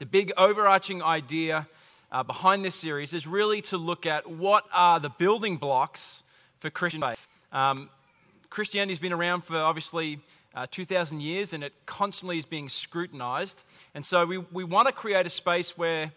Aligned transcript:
The 0.01 0.07
big 0.07 0.33
overarching 0.37 1.01
idea 1.01 1.69
uh, 2.11 2.25
behind 2.25 2.65
this 2.65 2.75
series 2.75 3.13
is 3.13 3.25
really 3.25 3.63
to 3.63 3.77
look 3.77 4.05
at 4.05 4.29
what 4.29 4.65
are 4.73 4.99
the 4.99 5.11
building 5.11 5.59
blocks 5.59 6.25
for 6.59 6.71
Christian 6.71 7.03
faith. 7.03 7.29
Um, 7.53 7.89
Christianity's 8.51 8.99
been 8.99 9.13
around 9.13 9.45
for 9.45 9.59
obviously 9.59 10.19
uh, 10.55 10.67
2,000 10.71 11.21
years 11.21 11.53
and 11.53 11.65
it 11.65 11.73
constantly 11.87 12.39
is 12.39 12.47
being 12.47 12.69
scrutinized. 12.69 13.63
And 13.95 14.05
so 14.05 14.25
we, 14.25 14.39
we 14.39 14.65
want 14.65 14.89
to 14.89 14.93
create 14.93 15.27
a 15.27 15.31
space 15.31 15.77
where 15.77 16.13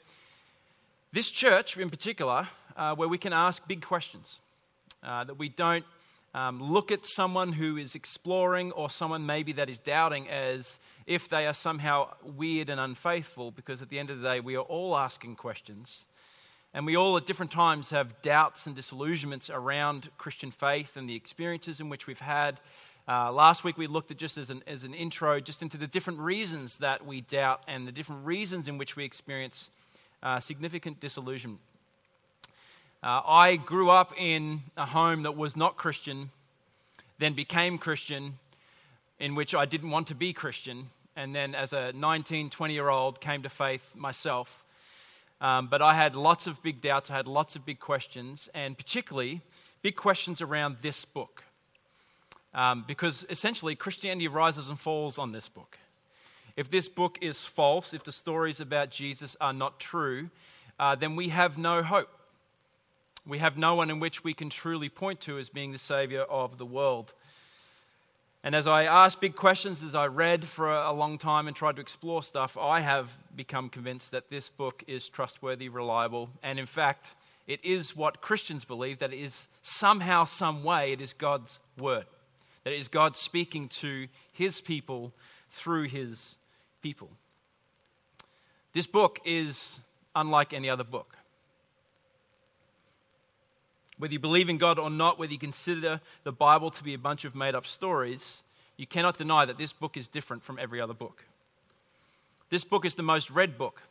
this 1.13 1.29
church 1.29 1.77
in 1.77 1.89
particular, 1.89 2.47
uh, 2.75 2.95
where 2.95 3.07
we 3.07 3.17
can 3.17 3.33
ask 3.33 3.67
big 3.67 3.81
questions, 3.81 4.39
uh, 5.03 5.23
that 5.23 5.37
we 5.37 5.49
don't 5.49 5.85
um, 6.33 6.61
look 6.61 6.91
at 6.91 7.05
someone 7.05 7.53
who 7.53 7.77
is 7.77 7.95
exploring 7.95 8.71
or 8.73 8.89
someone 8.89 9.25
maybe 9.25 9.53
that 9.53 9.69
is 9.69 9.79
doubting 9.79 10.27
as 10.29 10.79
if 11.07 11.29
they 11.29 11.47
are 11.47 11.53
somehow 11.53 12.09
weird 12.23 12.69
and 12.69 12.79
unfaithful, 12.79 13.51
because 13.51 13.81
at 13.81 13.89
the 13.89 13.97
end 13.97 14.09
of 14.09 14.19
the 14.19 14.27
day, 14.27 14.39
we 14.39 14.55
are 14.55 14.63
all 14.63 14.95
asking 14.97 15.35
questions. 15.35 16.03
And 16.73 16.85
we 16.85 16.97
all 16.97 17.15
at 17.17 17.25
different 17.25 17.51
times 17.51 17.89
have 17.91 18.21
doubts 18.21 18.67
and 18.67 18.75
disillusionments 18.75 19.49
around 19.49 20.09
Christian 20.17 20.51
faith 20.51 20.97
and 20.97 21.09
the 21.09 21.15
experiences 21.15 21.79
in 21.79 21.89
which 21.89 22.05
we've 22.05 22.19
had. 22.19 22.59
Uh, 23.09 23.31
last 23.31 23.63
week 23.63 23.77
we 23.77 23.87
looked 23.87 24.11
at 24.11 24.17
just 24.17 24.37
as 24.37 24.49
an, 24.49 24.61
as 24.67 24.83
an 24.83 24.93
intro, 24.93 25.39
just 25.39 25.61
into 25.61 25.77
the 25.77 25.87
different 25.87 26.19
reasons 26.19 26.77
that 26.77 27.05
we 27.05 27.21
doubt 27.21 27.61
and 27.65 27.87
the 27.87 27.91
different 27.91 28.25
reasons 28.25 28.67
in 28.67 28.77
which 28.77 28.97
we 28.97 29.05
experience 29.05 29.69
uh, 30.21 30.41
significant 30.41 30.99
disillusionment. 30.99 31.61
Uh, 33.01 33.21
I 33.25 33.55
grew 33.55 33.89
up 33.89 34.11
in 34.17 34.59
a 34.75 34.85
home 34.85 35.23
that 35.23 35.37
was 35.37 35.55
not 35.55 35.77
Christian, 35.77 36.31
then 37.17 37.31
became 37.31 37.77
Christian, 37.77 38.33
in 39.21 39.35
which 39.35 39.55
I 39.55 39.63
didn't 39.63 39.91
want 39.91 40.07
to 40.07 40.15
be 40.15 40.33
Christian, 40.33 40.87
and 41.15 41.33
then 41.33 41.55
as 41.55 41.71
a 41.71 41.93
19, 41.93 42.49
20 42.49 42.73
year 42.73 42.89
old 42.89 43.21
came 43.21 43.41
to 43.43 43.49
faith 43.49 43.95
myself. 43.95 44.65
Um, 45.39 45.67
but 45.67 45.81
I 45.81 45.93
had 45.93 46.13
lots 46.13 46.45
of 46.45 46.61
big 46.61 46.81
doubts, 46.81 47.09
I 47.09 47.15
had 47.15 47.27
lots 47.27 47.55
of 47.55 47.65
big 47.65 47.79
questions, 47.79 48.49
and 48.53 48.77
particularly 48.77 49.39
big 49.81 49.95
questions 49.95 50.41
around 50.41 50.77
this 50.81 51.05
book. 51.05 51.43
Um, 52.53 52.83
because 52.87 53.25
essentially, 53.29 53.75
Christianity 53.75 54.27
rises 54.27 54.69
and 54.69 54.79
falls 54.79 55.17
on 55.17 55.31
this 55.31 55.47
book. 55.47 55.77
If 56.55 56.71
this 56.71 56.87
book 56.87 57.19
is 57.21 57.45
false, 57.45 57.93
if 57.93 58.03
the 58.03 58.11
stories 58.11 58.59
about 58.59 58.89
Jesus 58.89 59.35
are 59.39 59.53
not 59.53 59.79
true, 59.79 60.29
uh, 60.79 60.95
then 60.95 61.15
we 61.15 61.29
have 61.29 61.57
no 61.57 61.83
hope. 61.83 62.09
We 63.27 63.39
have 63.39 63.57
no 63.57 63.75
one 63.75 63.89
in 63.89 63.99
which 63.99 64.23
we 64.23 64.33
can 64.33 64.49
truly 64.49 64.89
point 64.89 65.21
to 65.21 65.37
as 65.37 65.49
being 65.49 65.71
the 65.71 65.77
Savior 65.77 66.21
of 66.21 66.57
the 66.57 66.65
world. 66.65 67.11
And 68.43 68.55
as 68.55 68.65
I 68.65 68.85
asked 68.85 69.19
big 69.19 69.35
questions, 69.35 69.83
as 69.83 69.93
I 69.93 70.07
read 70.07 70.45
for 70.45 70.71
a 70.71 70.93
long 70.93 71.17
time 71.17 71.47
and 71.47 71.55
tried 71.55 71.75
to 71.75 71.81
explore 71.81 72.23
stuff, 72.23 72.57
I 72.57 72.79
have 72.79 73.13
become 73.35 73.69
convinced 73.69 74.11
that 74.11 74.29
this 74.29 74.47
book 74.47 74.83
is 74.87 75.09
trustworthy, 75.09 75.69
reliable, 75.69 76.29
and 76.41 76.57
in 76.57 76.65
fact, 76.65 77.07
it 77.47 77.59
is 77.63 77.95
what 77.95 78.21
Christians 78.21 78.65
believe 78.65 78.99
that 78.99 79.13
it 79.13 79.19
is 79.19 79.47
somehow, 79.63 80.23
some 80.25 80.63
way, 80.63 80.93
it 80.93 81.01
is 81.01 81.13
God's 81.13 81.59
word. 81.77 82.05
That 82.67 82.73
is 82.73 82.89
God 82.89 83.15
speaking 83.15 83.69
to 83.79 84.09
his 84.33 84.59
people 84.59 85.13
through 85.51 85.83
his 85.83 86.35
people. 86.81 87.09
This 88.73 88.85
book 88.85 89.21
is 89.23 89.79
unlike 90.13 90.51
any 90.51 90.69
other 90.69 90.83
book. 90.83 91.15
Whether 93.97 94.11
you 94.11 94.19
believe 94.19 94.49
in 94.49 94.57
God 94.57 94.79
or 94.79 94.89
not, 94.89 95.17
whether 95.17 95.31
you 95.31 95.39
consider 95.39 96.01
the 96.25 96.33
Bible 96.33 96.69
to 96.71 96.83
be 96.83 96.93
a 96.93 96.97
bunch 96.97 97.23
of 97.23 97.35
made 97.35 97.55
up 97.55 97.65
stories, 97.65 98.43
you 98.75 98.85
cannot 98.85 99.17
deny 99.17 99.45
that 99.45 99.57
this 99.57 99.71
book 99.71 99.95
is 99.95 100.09
different 100.09 100.43
from 100.43 100.59
every 100.59 100.81
other 100.81 100.93
book. 100.93 101.23
This 102.49 102.65
book 102.65 102.83
is 102.83 102.95
the 102.95 103.01
most 103.01 103.29
read 103.29 103.57
book 103.57 103.81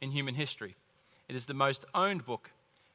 in 0.00 0.12
human 0.12 0.36
history. 0.36 0.74
It 1.28 1.36
is 1.36 1.44
the 1.44 1.52
most 1.52 1.84
owned 1.94 2.24
book 2.24 2.48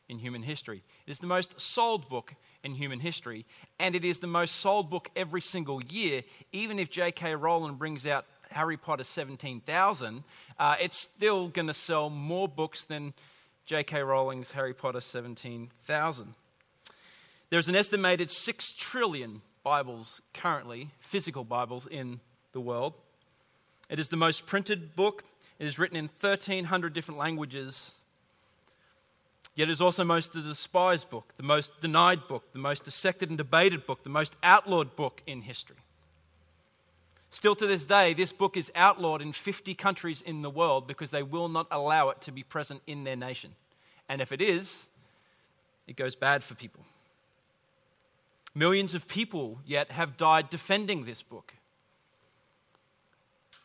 in 0.09 0.17
human 0.17 0.41
history. 0.41 0.81
It 1.05 1.11
is 1.11 1.19
the 1.19 1.27
most 1.27 1.61
sold 1.61 2.09
book 2.09 2.33
in 2.63 2.75
human 2.75 2.99
history, 2.99 3.45
and 3.79 3.95
it 3.95 4.05
is 4.05 4.19
the 4.19 4.27
most 4.27 4.55
sold 4.57 4.89
book 4.89 5.09
every 5.15 5.41
single 5.41 5.81
year. 5.83 6.23
Even 6.51 6.79
if 6.79 6.89
J.K. 6.89 7.35
Rowling 7.35 7.75
brings 7.75 8.05
out 8.05 8.25
Harry 8.51 8.77
Potter 8.77 9.03
17,000, 9.03 10.23
uh, 10.59 10.75
it's 10.79 10.97
still 10.97 11.47
going 11.47 11.67
to 11.67 11.73
sell 11.73 12.09
more 12.09 12.47
books 12.47 12.85
than 12.85 13.13
J.K. 13.65 14.01
Rowling's 14.01 14.51
Harry 14.51 14.73
Potter 14.73 15.01
17,000. 15.01 16.33
There's 17.49 17.67
an 17.67 17.75
estimated 17.75 18.29
6 18.29 18.73
trillion 18.77 19.41
Bibles 19.63 20.21
currently, 20.33 20.89
physical 20.99 21.43
Bibles, 21.43 21.87
in 21.87 22.19
the 22.53 22.59
world. 22.59 22.93
It 23.89 23.99
is 23.99 24.09
the 24.09 24.17
most 24.17 24.45
printed 24.45 24.95
book. 24.95 25.23
It 25.59 25.67
is 25.67 25.77
written 25.77 25.97
in 25.97 26.09
1,300 26.19 26.93
different 26.93 27.19
languages 27.19 27.91
Yet 29.55 29.69
it 29.69 29.71
is 29.71 29.81
also 29.81 30.03
most 30.03 30.33
the 30.33 30.41
despised 30.41 31.09
book, 31.09 31.33
the 31.35 31.43
most 31.43 31.81
denied 31.81 32.27
book, 32.27 32.51
the 32.53 32.59
most 32.59 32.85
dissected 32.85 33.29
and 33.29 33.37
debated 33.37 33.85
book, 33.85 34.03
the 34.03 34.09
most 34.09 34.35
outlawed 34.43 34.95
book 34.95 35.21
in 35.27 35.41
history. 35.41 35.77
Still 37.31 37.55
to 37.55 37.67
this 37.67 37.85
day, 37.85 38.13
this 38.13 38.31
book 38.31 38.57
is 38.57 38.71
outlawed 38.75 39.21
in 39.21 39.31
50 39.31 39.73
countries 39.75 40.21
in 40.21 40.41
the 40.41 40.49
world 40.49 40.87
because 40.87 41.11
they 41.11 41.23
will 41.23 41.47
not 41.47 41.67
allow 41.71 42.09
it 42.09 42.21
to 42.21 42.31
be 42.31 42.43
present 42.43 42.81
in 42.87 43.03
their 43.03 43.15
nation. 43.15 43.51
And 44.09 44.21
if 44.21 44.31
it 44.31 44.41
is, 44.41 44.87
it 45.87 45.95
goes 45.95 46.15
bad 46.15 46.43
for 46.43 46.55
people. 46.55 46.83
Millions 48.53 48.93
of 48.93 49.07
people 49.07 49.59
yet 49.65 49.91
have 49.91 50.17
died 50.17 50.49
defending 50.49 51.05
this 51.05 51.21
book, 51.21 51.53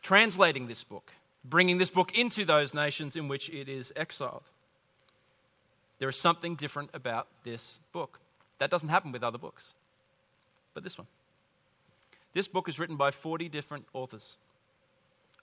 translating 0.01 0.67
this 0.67 0.85
book, 0.85 1.11
bringing 1.43 1.77
this 1.77 1.89
book 1.89 2.17
into 2.17 2.45
those 2.45 2.73
nations 2.73 3.17
in 3.17 3.27
which 3.27 3.49
it 3.49 3.67
is 3.67 3.91
exiled. 3.97 4.43
There 5.99 6.09
is 6.09 6.15
something 6.15 6.55
different 6.55 6.89
about 6.93 7.27
this 7.43 7.77
book. 7.91 8.19
That 8.59 8.69
doesn't 8.69 8.89
happen 8.89 9.11
with 9.11 9.23
other 9.23 9.37
books, 9.37 9.71
but 10.73 10.83
this 10.83 10.97
one. 10.97 11.07
This 12.33 12.47
book 12.47 12.69
is 12.69 12.77
written 12.77 12.97
by 12.97 13.11
40 13.11 13.49
different 13.49 13.85
authors 13.93 14.35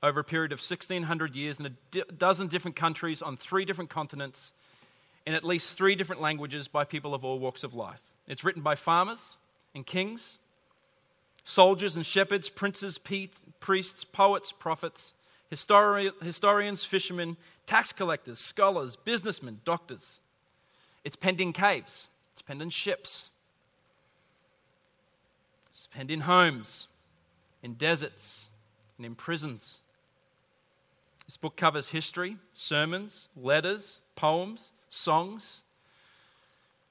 over 0.03 0.21
a 0.21 0.25
period 0.25 0.53
of 0.53 0.59
1600 0.59 1.35
years 1.35 1.59
in 1.59 1.67
a 1.67 2.13
dozen 2.13 2.47
different 2.49 2.77
countries 2.77 3.23
on 3.23 3.37
three 3.37 3.65
different 3.65 3.91
continents 3.91 4.53
in 5.27 5.35
at 5.35 5.45
least 5.45 5.77
three 5.77 5.95
different 5.95 6.21
languages 6.21 6.69
by 6.69 6.85
people 6.85 7.15
of 7.15 7.25
all 7.25 7.39
walks 7.39 7.65
of 7.65 7.75
life. 7.75 8.01
It's 8.29 8.45
written 8.45 8.63
by 8.63 8.75
farmers 8.75 9.37
and 9.75 9.87
kings, 9.87 10.37
soldiers 11.45 11.97
and 11.97 12.05
shepherds, 12.05 12.49
princes, 12.49 12.99
priests, 12.99 14.05
poets, 14.05 14.53
prophets, 14.53 15.15
histori- 15.51 16.13
historians, 16.23 16.85
fishermen, 16.85 17.37
tax 17.67 17.93
collectors, 17.93 18.39
scholars, 18.39 18.97
businessmen, 18.97 19.61
doctors. 19.65 20.19
It's 21.05 21.17
penned 21.17 21.41
in 21.41 21.53
caves, 21.53 22.09
it's 22.33 22.43
penned 22.43 22.63
in 22.63 22.71
ships, 22.71 23.31
it's 25.71 25.87
penned 25.87 26.11
in 26.11 26.21
homes, 26.21 26.87
in 27.63 27.75
deserts, 27.75 28.47
and 28.97 29.05
in 29.05 29.15
prisons. 29.15 29.79
This 31.27 31.37
book 31.37 31.57
covers 31.57 31.89
history, 31.89 32.37
sermons, 32.55 33.29
letters, 33.37 34.01
poems, 34.17 34.73
songs. 34.91 35.63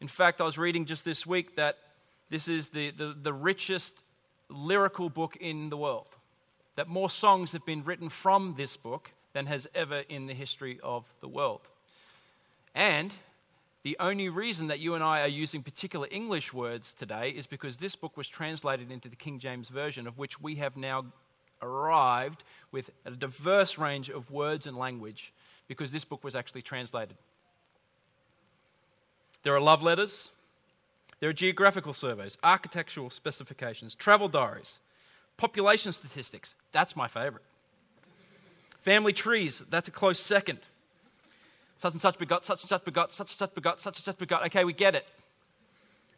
In 0.01 0.07
fact, 0.07 0.41
I 0.41 0.43
was 0.43 0.57
reading 0.57 0.85
just 0.85 1.05
this 1.05 1.25
week 1.25 1.55
that 1.55 1.77
this 2.29 2.47
is 2.47 2.69
the, 2.69 2.91
the, 2.91 3.15
the 3.19 3.33
richest 3.33 3.93
lyrical 4.49 5.09
book 5.09 5.37
in 5.39 5.69
the 5.69 5.77
world. 5.77 6.07
That 6.75 6.87
more 6.87 7.09
songs 7.09 7.51
have 7.51 7.65
been 7.65 7.83
written 7.83 8.09
from 8.09 8.55
this 8.57 8.75
book 8.75 9.11
than 9.33 9.45
has 9.45 9.67
ever 9.75 10.03
in 10.09 10.27
the 10.27 10.33
history 10.33 10.79
of 10.83 11.05
the 11.21 11.27
world. 11.27 11.61
And 12.73 13.13
the 13.83 13.97
only 13.99 14.29
reason 14.29 14.67
that 14.67 14.79
you 14.79 14.95
and 14.95 15.03
I 15.03 15.21
are 15.21 15.27
using 15.27 15.61
particular 15.61 16.07
English 16.09 16.53
words 16.53 16.93
today 16.93 17.29
is 17.29 17.45
because 17.45 17.77
this 17.77 17.97
book 17.97 18.15
was 18.15 18.29
translated 18.29 18.89
into 18.89 19.09
the 19.09 19.17
King 19.17 19.39
James 19.39 19.67
Version, 19.67 20.07
of 20.07 20.17
which 20.17 20.39
we 20.39 20.55
have 20.55 20.77
now 20.77 21.05
arrived 21.61 22.43
with 22.71 22.89
a 23.05 23.11
diverse 23.11 23.77
range 23.77 24.09
of 24.09 24.31
words 24.31 24.65
and 24.65 24.77
language 24.77 25.33
because 25.67 25.91
this 25.91 26.05
book 26.05 26.23
was 26.23 26.35
actually 26.35 26.61
translated. 26.61 27.17
There 29.43 29.53
are 29.53 29.59
love 29.59 29.83
letters, 29.83 30.29
there 31.19 31.29
are 31.29 31.33
geographical 31.33 31.93
surveys, 31.93 32.37
architectural 32.41 33.09
specifications, 33.09 33.95
travel 33.95 34.29
diaries, 34.29 34.77
population 35.35 35.91
statistics. 35.91 36.55
That's 36.71 36.95
my 36.95 37.09
favorite. 37.09 37.43
Family 38.79 39.13
trees, 39.13 39.61
that's 39.69 39.89
a 39.89 39.91
close 39.91 40.19
second. 40.19 40.59
Such 41.83 41.91
and 41.91 41.99
such 42.01 42.17
begot, 42.17 42.45
such 42.45 42.61
and 42.61 42.69
such 42.69 42.85
begot, 42.85 43.11
such 43.11 43.31
and 43.31 43.37
such 43.37 43.53
begot, 43.53 43.81
such 43.81 43.97
and 43.97 44.05
such 44.05 44.17
begot. 44.17 44.45
Okay, 44.45 44.63
we 44.63 44.71
get 44.71 44.95
it. 44.95 45.05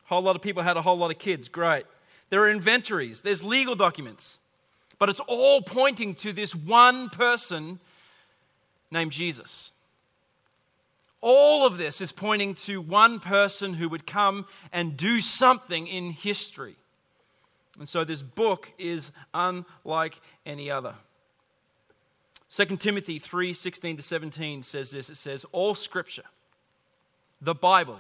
A 0.05 0.09
whole 0.09 0.21
lot 0.21 0.35
of 0.35 0.43
people 0.43 0.61
had 0.61 0.77
a 0.77 0.81
whole 0.83 0.95
lot 0.95 1.09
of 1.09 1.17
kids. 1.17 1.47
Great. 1.47 1.87
There 2.29 2.39
are 2.43 2.51
inventories, 2.51 3.21
there's 3.21 3.43
legal 3.43 3.73
documents. 3.73 4.37
But 4.99 5.09
it's 5.09 5.21
all 5.21 5.63
pointing 5.63 6.13
to 6.15 6.33
this 6.33 6.53
one 6.53 7.09
person 7.09 7.79
named 8.91 9.11
Jesus. 9.11 9.71
All 11.19 11.65
of 11.65 11.79
this 11.79 11.99
is 11.99 12.11
pointing 12.11 12.53
to 12.65 12.79
one 12.79 13.19
person 13.19 13.73
who 13.73 13.89
would 13.89 14.05
come 14.05 14.45
and 14.71 14.95
do 14.95 15.19
something 15.19 15.87
in 15.87 16.11
history. 16.11 16.75
And 17.79 17.89
so 17.89 18.03
this 18.03 18.21
book 18.21 18.69
is 18.77 19.11
unlike 19.33 20.19
any 20.45 20.69
other. 20.69 20.93
2 22.55 22.77
Timothy 22.77 23.19
3 23.19 23.53
16 23.53 23.97
to 23.97 24.03
17 24.03 24.63
says 24.63 24.91
this 24.91 25.09
it 25.09 25.17
says, 25.17 25.45
All 25.51 25.75
scripture, 25.75 26.23
the 27.41 27.53
Bible, 27.53 27.99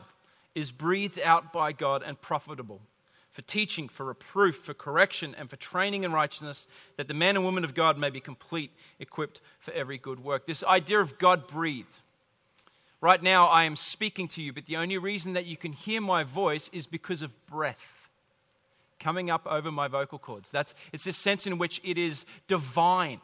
is 0.53 0.71
breathed 0.71 1.19
out 1.19 1.51
by 1.51 1.73
God 1.73 2.01
and 2.05 2.21
profitable 2.21 2.79
for 3.33 3.41
teaching, 3.41 3.89
for 3.89 4.05
reproof, 4.05 4.55
for 4.55 4.73
correction, 4.73 5.35
and 5.37 5.49
for 5.49 5.57
training 5.57 6.05
in 6.05 6.13
righteousness, 6.13 6.67
that 6.95 7.09
the 7.09 7.13
man 7.13 7.35
and 7.35 7.43
woman 7.43 7.65
of 7.65 7.73
God 7.73 7.97
may 7.97 8.09
be 8.09 8.21
complete, 8.21 8.71
equipped 8.97 9.41
for 9.59 9.73
every 9.73 9.97
good 9.97 10.23
work. 10.23 10.45
This 10.45 10.63
idea 10.63 11.01
of 11.01 11.19
God 11.19 11.47
breathed. 11.47 11.89
Right 13.01 13.21
now, 13.21 13.47
I 13.47 13.65
am 13.65 13.75
speaking 13.75 14.29
to 14.29 14.41
you, 14.41 14.53
but 14.53 14.67
the 14.67 14.77
only 14.77 14.97
reason 14.97 15.33
that 15.33 15.45
you 15.45 15.57
can 15.57 15.73
hear 15.73 15.99
my 15.99 16.23
voice 16.23 16.69
is 16.71 16.87
because 16.87 17.21
of 17.21 17.45
breath 17.47 18.07
coming 19.01 19.29
up 19.29 19.45
over 19.45 19.69
my 19.69 19.89
vocal 19.89 20.17
cords. 20.17 20.49
That's, 20.49 20.73
it's 20.93 21.03
this 21.03 21.17
sense 21.17 21.45
in 21.45 21.57
which 21.57 21.81
it 21.83 21.97
is 21.97 22.25
divine. 22.47 23.19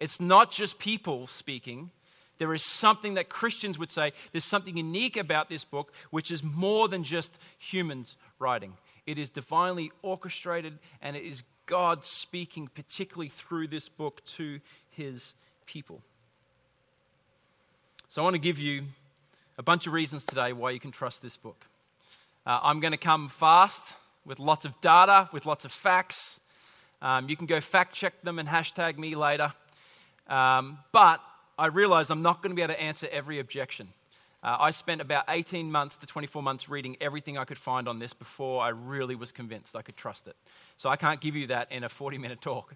It's 0.00 0.20
not 0.20 0.50
just 0.50 0.78
people 0.78 1.26
speaking. 1.26 1.90
There 2.38 2.54
is 2.54 2.64
something 2.64 3.14
that 3.14 3.28
Christians 3.28 3.78
would 3.78 3.90
say, 3.90 4.12
there's 4.32 4.44
something 4.44 4.76
unique 4.76 5.16
about 5.16 5.48
this 5.48 5.64
book, 5.64 5.92
which 6.10 6.30
is 6.30 6.42
more 6.42 6.88
than 6.88 7.04
just 7.04 7.32
humans 7.58 8.16
writing. 8.38 8.72
It 9.06 9.18
is 9.18 9.30
divinely 9.30 9.92
orchestrated, 10.02 10.78
and 11.02 11.16
it 11.16 11.24
is 11.24 11.42
God 11.66 12.04
speaking, 12.04 12.68
particularly 12.68 13.28
through 13.28 13.68
this 13.68 13.88
book, 13.88 14.24
to 14.36 14.60
his 14.92 15.32
people. 15.66 16.00
So 18.10 18.22
I 18.22 18.24
want 18.24 18.34
to 18.34 18.40
give 18.40 18.58
you 18.58 18.82
a 19.58 19.62
bunch 19.62 19.86
of 19.86 19.92
reasons 19.92 20.24
today 20.24 20.52
why 20.52 20.70
you 20.70 20.80
can 20.80 20.90
trust 20.90 21.22
this 21.22 21.36
book. 21.36 21.66
Uh, 22.46 22.60
I'm 22.62 22.80
going 22.80 22.92
to 22.92 22.98
come 22.98 23.28
fast 23.28 23.82
with 24.26 24.38
lots 24.38 24.64
of 24.64 24.80
data, 24.80 25.28
with 25.32 25.46
lots 25.46 25.64
of 25.64 25.72
facts. 25.72 26.40
Um, 27.02 27.28
you 27.28 27.36
can 27.36 27.46
go 27.46 27.60
fact 27.60 27.94
check 27.94 28.20
them 28.22 28.38
and 28.38 28.48
hashtag 28.48 28.98
me 28.98 29.14
later. 29.14 29.52
Um, 30.28 30.78
but 30.92 31.20
I 31.58 31.66
realize 31.66 32.10
I'm 32.10 32.22
not 32.22 32.42
going 32.42 32.50
to 32.50 32.56
be 32.56 32.62
able 32.62 32.74
to 32.74 32.80
answer 32.80 33.08
every 33.10 33.38
objection. 33.38 33.88
Uh, 34.42 34.56
I 34.60 34.70
spent 34.72 35.00
about 35.00 35.24
18 35.28 35.70
months 35.70 35.96
to 35.98 36.06
24 36.06 36.42
months 36.42 36.68
reading 36.68 36.96
everything 37.00 37.38
I 37.38 37.44
could 37.44 37.58
find 37.58 37.88
on 37.88 37.98
this 37.98 38.12
before 38.12 38.62
I 38.62 38.68
really 38.68 39.14
was 39.14 39.32
convinced 39.32 39.74
I 39.74 39.82
could 39.82 39.96
trust 39.96 40.26
it. 40.26 40.36
So 40.76 40.90
I 40.90 40.96
can't 40.96 41.20
give 41.20 41.36
you 41.36 41.46
that 41.48 41.70
in 41.72 41.84
a 41.84 41.88
40 41.88 42.18
minute 42.18 42.40
talk. 42.40 42.74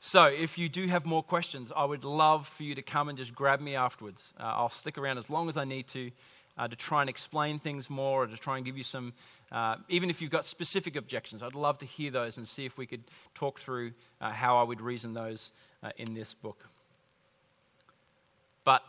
So 0.00 0.24
if 0.24 0.58
you 0.58 0.68
do 0.68 0.86
have 0.88 1.06
more 1.06 1.22
questions, 1.22 1.72
I 1.74 1.84
would 1.84 2.04
love 2.04 2.46
for 2.48 2.62
you 2.62 2.74
to 2.74 2.82
come 2.82 3.08
and 3.08 3.16
just 3.16 3.34
grab 3.34 3.60
me 3.60 3.74
afterwards. 3.74 4.32
Uh, 4.38 4.44
I'll 4.44 4.70
stick 4.70 4.98
around 4.98 5.18
as 5.18 5.30
long 5.30 5.48
as 5.48 5.56
I 5.56 5.64
need 5.64 5.88
to 5.88 6.10
uh, 6.58 6.68
to 6.68 6.76
try 6.76 7.02
and 7.02 7.10
explain 7.10 7.58
things 7.58 7.90
more 7.90 8.24
or 8.24 8.26
to 8.26 8.36
try 8.36 8.56
and 8.56 8.64
give 8.64 8.78
you 8.78 8.84
some, 8.84 9.12
uh, 9.52 9.76
even 9.88 10.10
if 10.10 10.22
you've 10.22 10.30
got 10.30 10.44
specific 10.44 10.96
objections, 10.96 11.42
I'd 11.42 11.54
love 11.54 11.78
to 11.78 11.86
hear 11.86 12.10
those 12.10 12.38
and 12.38 12.48
see 12.48 12.64
if 12.64 12.78
we 12.78 12.86
could 12.86 13.02
talk 13.34 13.60
through 13.60 13.92
uh, 14.20 14.30
how 14.30 14.56
I 14.56 14.62
would 14.62 14.80
reason 14.80 15.12
those 15.14 15.50
uh, 15.82 15.90
in 15.98 16.14
this 16.14 16.34
book. 16.34 16.58
But 18.66 18.82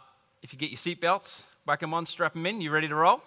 if 0.44 0.51
you 0.51 0.59
get 0.59 0.71
your 0.71 0.79
seatbelts, 0.79 1.44
Whack 1.68 1.81
them 1.81 1.94
on, 1.94 2.06
strap 2.06 2.31
them 2.31 2.45
in. 2.45 2.62
You 2.62 2.71
ready 2.71 2.88
to 2.88 2.95
roll? 2.95 3.21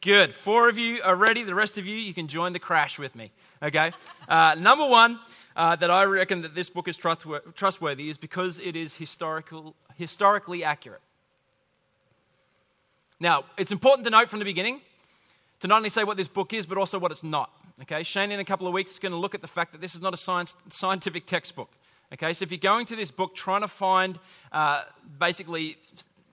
Good. 0.00 0.32
Four 0.32 0.70
of 0.70 0.78
you 0.78 1.02
are 1.02 1.14
ready. 1.14 1.42
The 1.42 1.54
rest 1.54 1.76
of 1.76 1.84
you, 1.84 1.94
you 1.94 2.14
can 2.14 2.28
join 2.28 2.54
the 2.54 2.58
crash 2.58 2.98
with 2.98 3.14
me. 3.14 3.30
Okay? 3.62 3.92
Uh, 4.28 4.56
number 4.58 4.84
one, 4.84 5.20
uh, 5.54 5.76
that 5.76 5.88
I 5.88 6.02
reckon 6.02 6.42
that 6.42 6.52
this 6.52 6.68
book 6.68 6.88
is 6.88 6.96
trustworthy 6.96 8.08
is 8.08 8.18
because 8.18 8.58
it 8.58 8.74
is 8.74 8.96
historical, 8.96 9.76
historically 9.96 10.64
accurate. 10.64 11.00
Now, 13.20 13.44
it's 13.56 13.70
important 13.70 14.04
to 14.06 14.10
note 14.10 14.28
from 14.28 14.40
the 14.40 14.44
beginning 14.44 14.80
to 15.60 15.68
not 15.68 15.76
only 15.76 15.90
say 15.90 16.02
what 16.02 16.16
this 16.16 16.26
book 16.26 16.52
is, 16.52 16.66
but 16.66 16.76
also 16.76 16.98
what 16.98 17.12
it's 17.12 17.22
not. 17.22 17.50
Okay, 17.82 18.02
Shane 18.02 18.32
in 18.32 18.40
a 18.40 18.44
couple 18.44 18.66
of 18.66 18.72
weeks 18.72 18.92
is 18.92 18.98
going 18.98 19.12
to 19.12 19.18
look 19.18 19.36
at 19.36 19.42
the 19.42 19.46
fact 19.46 19.70
that 19.70 19.80
this 19.80 19.94
is 19.94 20.00
not 20.00 20.12
a 20.12 20.16
science, 20.16 20.56
scientific 20.70 21.24
textbook. 21.24 21.70
Okay, 22.12 22.32
so 22.34 22.44
if 22.44 22.50
you're 22.52 22.58
going 22.58 22.86
to 22.86 22.96
this 22.96 23.10
book 23.10 23.34
trying 23.34 23.62
to 23.62 23.68
find 23.68 24.18
uh, 24.52 24.82
basically 25.18 25.76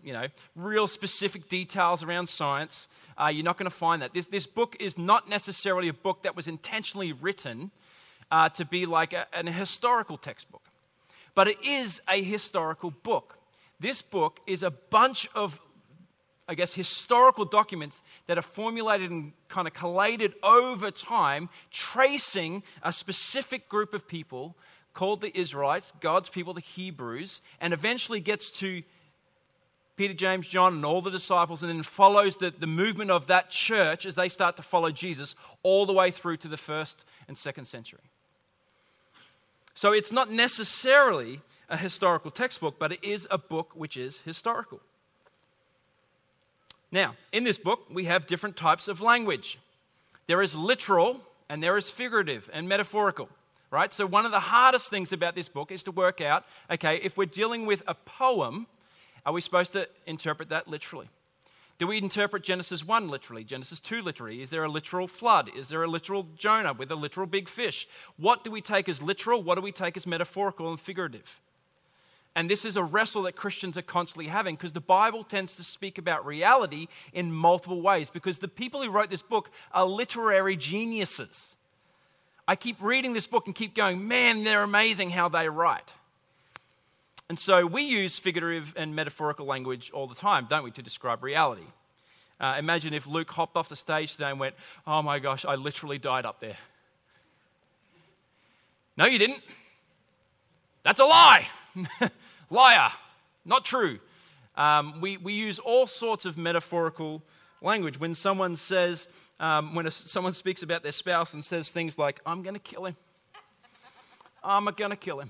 you 0.03 0.13
know, 0.13 0.27
real 0.55 0.85
specific 0.85 1.49
details 1.49 2.03
around 2.03 2.27
science. 2.27 2.87
Uh, 3.17 3.27
you're 3.27 3.45
not 3.45 3.57
going 3.57 3.69
to 3.69 3.75
find 3.75 4.01
that. 4.01 4.13
This, 4.13 4.27
this 4.27 4.45
book 4.45 4.75
is 4.79 4.97
not 4.97 5.29
necessarily 5.29 5.87
a 5.87 5.93
book 5.93 6.23
that 6.23 6.35
was 6.35 6.47
intentionally 6.47 7.13
written 7.13 7.71
uh, 8.31 8.49
to 8.49 8.65
be 8.65 8.85
like 8.85 9.13
a, 9.13 9.25
an 9.33 9.47
historical 9.47 10.17
textbook, 10.17 10.61
but 11.35 11.47
it 11.47 11.57
is 11.65 12.01
a 12.09 12.21
historical 12.21 12.91
book. 13.03 13.37
This 13.79 14.01
book 14.01 14.39
is 14.47 14.63
a 14.63 14.71
bunch 14.71 15.27
of, 15.35 15.59
I 16.47 16.55
guess, 16.55 16.73
historical 16.73 17.45
documents 17.45 18.01
that 18.27 18.37
are 18.37 18.43
formulated 18.43 19.11
and 19.11 19.31
kind 19.49 19.67
of 19.67 19.73
collated 19.73 20.33
over 20.41 20.89
time, 20.91 21.49
tracing 21.71 22.63
a 22.81 22.91
specific 22.91 23.69
group 23.69 23.93
of 23.93 24.07
people 24.07 24.55
called 24.93 25.21
the 25.21 25.37
Israelites, 25.37 25.91
God's 25.99 26.29
people, 26.29 26.53
the 26.53 26.61
Hebrews, 26.61 27.41
and 27.59 27.73
eventually 27.73 28.19
gets 28.19 28.51
to 28.59 28.83
Peter, 29.95 30.13
James, 30.13 30.47
John, 30.47 30.73
and 30.75 30.85
all 30.85 31.01
the 31.01 31.11
disciples, 31.11 31.61
and 31.61 31.69
then 31.69 31.83
follows 31.83 32.37
the, 32.37 32.51
the 32.51 32.67
movement 32.67 33.11
of 33.11 33.27
that 33.27 33.49
church 33.49 34.05
as 34.05 34.15
they 34.15 34.29
start 34.29 34.55
to 34.57 34.63
follow 34.63 34.91
Jesus 34.91 35.35
all 35.61 35.85
the 35.85 35.93
way 35.93 36.09
through 36.09 36.37
to 36.37 36.47
the 36.47 36.57
first 36.57 37.03
and 37.27 37.37
second 37.37 37.65
century. 37.65 37.99
So 39.75 39.91
it's 39.91 40.11
not 40.11 40.31
necessarily 40.31 41.41
a 41.69 41.77
historical 41.77 42.31
textbook, 42.31 42.75
but 42.79 42.91
it 42.91 43.03
is 43.03 43.27
a 43.31 43.37
book 43.37 43.71
which 43.75 43.97
is 43.97 44.19
historical. 44.19 44.79
Now, 46.91 47.15
in 47.31 47.43
this 47.43 47.57
book, 47.57 47.87
we 47.91 48.05
have 48.05 48.27
different 48.27 48.55
types 48.55 48.87
of 48.87 49.01
language 49.01 49.57
there 50.25 50.41
is 50.41 50.55
literal, 50.55 51.19
and 51.49 51.61
there 51.61 51.75
is 51.75 51.89
figurative 51.89 52.49
and 52.53 52.69
metaphorical. 52.69 53.27
Right? 53.73 53.91
So, 53.91 54.05
one 54.05 54.27
of 54.27 54.31
the 54.31 54.39
hardest 54.39 54.91
things 54.91 55.11
about 55.11 55.33
this 55.33 55.49
book 55.49 55.71
is 55.71 55.81
to 55.85 55.91
work 55.91 56.21
out 56.21 56.45
okay, 56.69 56.97
if 56.97 57.17
we're 57.17 57.25
dealing 57.25 57.65
with 57.65 57.81
a 57.87 57.95
poem, 57.95 58.67
are 59.25 59.33
we 59.33 59.41
supposed 59.41 59.73
to 59.73 59.87
interpret 60.05 60.49
that 60.49 60.67
literally? 60.67 61.07
Do 61.79 61.87
we 61.87 61.97
interpret 61.97 62.43
Genesis 62.43 62.85
1 62.85 63.07
literally, 63.07 63.43
Genesis 63.43 63.79
2 63.79 64.03
literally? 64.03 64.43
Is 64.43 64.51
there 64.51 64.63
a 64.63 64.69
literal 64.69 65.07
flood? 65.07 65.49
Is 65.57 65.69
there 65.69 65.81
a 65.81 65.87
literal 65.87 66.27
Jonah 66.37 66.73
with 66.73 66.91
a 66.91 66.95
literal 66.95 67.25
big 67.25 67.49
fish? 67.49 67.87
What 68.15 68.43
do 68.43 68.51
we 68.51 68.61
take 68.61 68.87
as 68.87 69.01
literal? 69.01 69.41
What 69.41 69.55
do 69.55 69.61
we 69.61 69.71
take 69.71 69.97
as 69.97 70.05
metaphorical 70.05 70.69
and 70.69 70.79
figurative? 70.79 71.39
And 72.35 72.51
this 72.51 72.65
is 72.65 72.77
a 72.77 72.83
wrestle 72.83 73.23
that 73.23 73.35
Christians 73.35 73.75
are 73.75 73.81
constantly 73.81 74.27
having 74.27 74.53
because 74.53 74.73
the 74.73 74.81
Bible 74.81 75.23
tends 75.23 75.55
to 75.55 75.63
speak 75.63 75.97
about 75.97 76.27
reality 76.27 76.89
in 77.11 77.31
multiple 77.31 77.81
ways 77.81 78.11
because 78.11 78.37
the 78.37 78.47
people 78.47 78.83
who 78.83 78.91
wrote 78.91 79.09
this 79.09 79.23
book 79.23 79.49
are 79.71 79.85
literary 79.85 80.55
geniuses. 80.55 81.55
I 82.47 82.55
keep 82.55 82.77
reading 82.81 83.13
this 83.13 83.27
book 83.27 83.45
and 83.45 83.55
keep 83.55 83.73
going, 83.73 84.07
man, 84.07 84.43
they're 84.43 84.63
amazing 84.63 85.11
how 85.11 85.29
they 85.29 85.47
write. 85.47 85.93
And 87.29 87.39
so 87.39 87.65
we 87.65 87.83
use 87.83 88.17
figurative 88.17 88.73
and 88.75 88.95
metaphorical 88.95 89.45
language 89.45 89.91
all 89.93 90.07
the 90.07 90.15
time, 90.15 90.47
don't 90.49 90.63
we, 90.63 90.71
to 90.71 90.81
describe 90.81 91.23
reality. 91.23 91.63
Uh, 92.39 92.55
imagine 92.59 92.93
if 92.93 93.07
Luke 93.07 93.31
hopped 93.31 93.55
off 93.55 93.69
the 93.69 93.75
stage 93.75 94.11
today 94.13 94.29
and 94.29 94.39
went, 94.39 94.55
Oh 94.85 95.01
my 95.01 95.19
gosh, 95.19 95.45
I 95.45 95.55
literally 95.55 95.97
died 95.97 96.25
up 96.25 96.41
there. 96.41 96.57
No, 98.97 99.05
you 99.05 99.17
didn't. 99.17 99.41
That's 100.83 100.99
a 100.99 101.05
lie. 101.05 101.47
Liar. 102.49 102.91
Not 103.45 103.65
true. 103.65 103.99
Um, 104.55 105.01
we, 105.01 105.17
we 105.17 105.33
use 105.33 105.59
all 105.59 105.87
sorts 105.87 106.25
of 106.25 106.37
metaphorical 106.37 107.21
language. 107.61 107.99
When 107.99 108.13
someone 108.13 108.55
says, 108.55 109.07
um, 109.39 109.75
when 109.75 109.85
a, 109.85 109.91
someone 109.91 110.33
speaks 110.33 110.63
about 110.63 110.83
their 110.83 110.91
spouse 110.91 111.33
and 111.33 111.43
says 111.43 111.69
things 111.69 111.97
like, 111.97 112.21
I'm 112.25 112.43
going 112.43 112.55
to 112.55 112.59
kill 112.59 112.85
him, 112.85 112.95
I'm 114.43 114.65
going 114.65 114.91
to 114.91 114.97
kill 114.97 115.19
him 115.19 115.29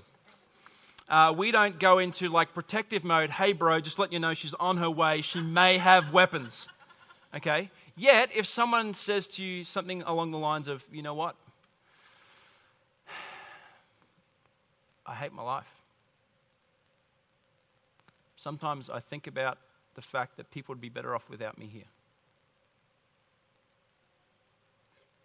uh, 1.08 1.34
we 1.36 1.50
don't 1.50 1.78
go 1.78 1.98
into 1.98 2.28
like 2.28 2.54
protective 2.54 3.04
mode. 3.04 3.30
Hey, 3.30 3.52
bro, 3.52 3.80
just 3.80 3.98
let 3.98 4.12
you 4.12 4.18
know 4.18 4.34
she's 4.34 4.54
on 4.54 4.78
her 4.78 4.90
way. 4.90 5.22
She 5.22 5.40
may 5.40 5.78
have 5.78 6.12
weapons. 6.12 6.68
Okay? 7.34 7.70
Yet, 7.96 8.30
if 8.34 8.46
someone 8.46 8.94
says 8.94 9.26
to 9.28 9.42
you 9.42 9.64
something 9.64 10.02
along 10.02 10.30
the 10.30 10.38
lines 10.38 10.68
of, 10.68 10.82
you 10.90 11.02
know 11.02 11.14
what? 11.14 11.36
I 15.06 15.14
hate 15.14 15.32
my 15.32 15.42
life. 15.42 15.70
Sometimes 18.36 18.90
I 18.90 19.00
think 19.00 19.26
about 19.26 19.58
the 19.94 20.02
fact 20.02 20.36
that 20.36 20.50
people 20.50 20.74
would 20.74 20.82
be 20.82 20.88
better 20.88 21.14
off 21.14 21.30
without 21.30 21.58
me 21.58 21.66
here. 21.66 21.84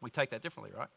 We 0.01 0.09
take 0.09 0.29
that 0.29 0.41
differently, 0.41 0.71
right? 0.77 0.89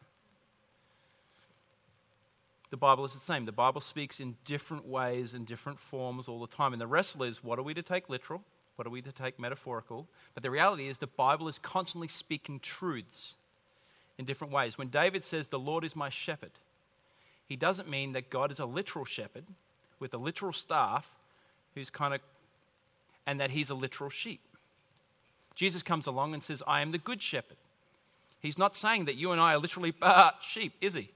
the 2.73 2.79
Bible 2.79 3.05
is 3.05 3.13
the 3.13 3.21
same. 3.21 3.45
The 3.45 3.53
Bible 3.53 3.83
speaks 3.83 4.19
in 4.19 4.35
different 4.47 4.89
ways 4.89 5.35
and 5.35 5.47
different 5.47 5.79
forms 5.79 6.27
all 6.27 6.41
the 6.41 6.47
time. 6.47 6.73
And 6.73 6.81
the 6.81 6.87
wrestle 6.87 7.23
is 7.23 7.45
what 7.45 7.59
are 7.59 7.63
we 7.63 7.75
to 7.75 7.83
take 7.83 8.09
literal? 8.09 8.43
What 8.77 8.87
are 8.87 8.91
we 8.91 9.03
to 9.03 9.13
take 9.13 9.39
metaphorical? 9.39 10.07
But 10.33 10.43
the 10.43 10.51
reality 10.51 10.89
is 10.89 10.97
the 10.97 11.07
Bible 11.07 11.49
is 11.49 11.59
constantly 11.59 12.09
speaking 12.09 12.61
truths 12.61 13.35
in 14.19 14.25
different 14.25 14.55
ways. 14.55 14.79
When 14.79 14.89
David 14.89 15.23
says, 15.23 15.49
The 15.49 15.59
Lord 15.59 15.85
is 15.85 15.95
my 15.95 16.09
shepherd, 16.09 16.53
he 17.47 17.57
doesn't 17.57 17.91
mean 17.91 18.13
that 18.13 18.31
God 18.31 18.51
is 18.51 18.59
a 18.59 18.65
literal 18.65 19.05
shepherd 19.05 19.45
with 20.01 20.15
a 20.15 20.19
literal 20.19 20.55
staff 20.55 21.11
who's 21.75 21.91
kind 21.91 22.15
of, 22.15 22.23
and 23.27 23.39
that 23.39 23.51
he's 23.51 23.69
a 23.69 23.75
literal 23.75 24.09
sheep. 24.09 24.41
Jesus 25.55 25.83
comes 25.83 26.07
along 26.07 26.33
and 26.33 26.43
says, 26.43 26.63
I 26.67 26.81
am 26.81 26.93
the 26.93 26.97
good 26.97 27.21
shepherd. 27.21 27.59
He's 28.43 28.59
not 28.59 28.75
saying 28.75 29.05
that 29.05 29.15
you 29.15 29.31
and 29.31 29.41
I 29.41 29.55
are 29.55 29.59
literally 29.59 29.95
ah, 30.03 30.37
sheep, 30.43 30.75
is 30.81 30.95
he? 30.95 31.09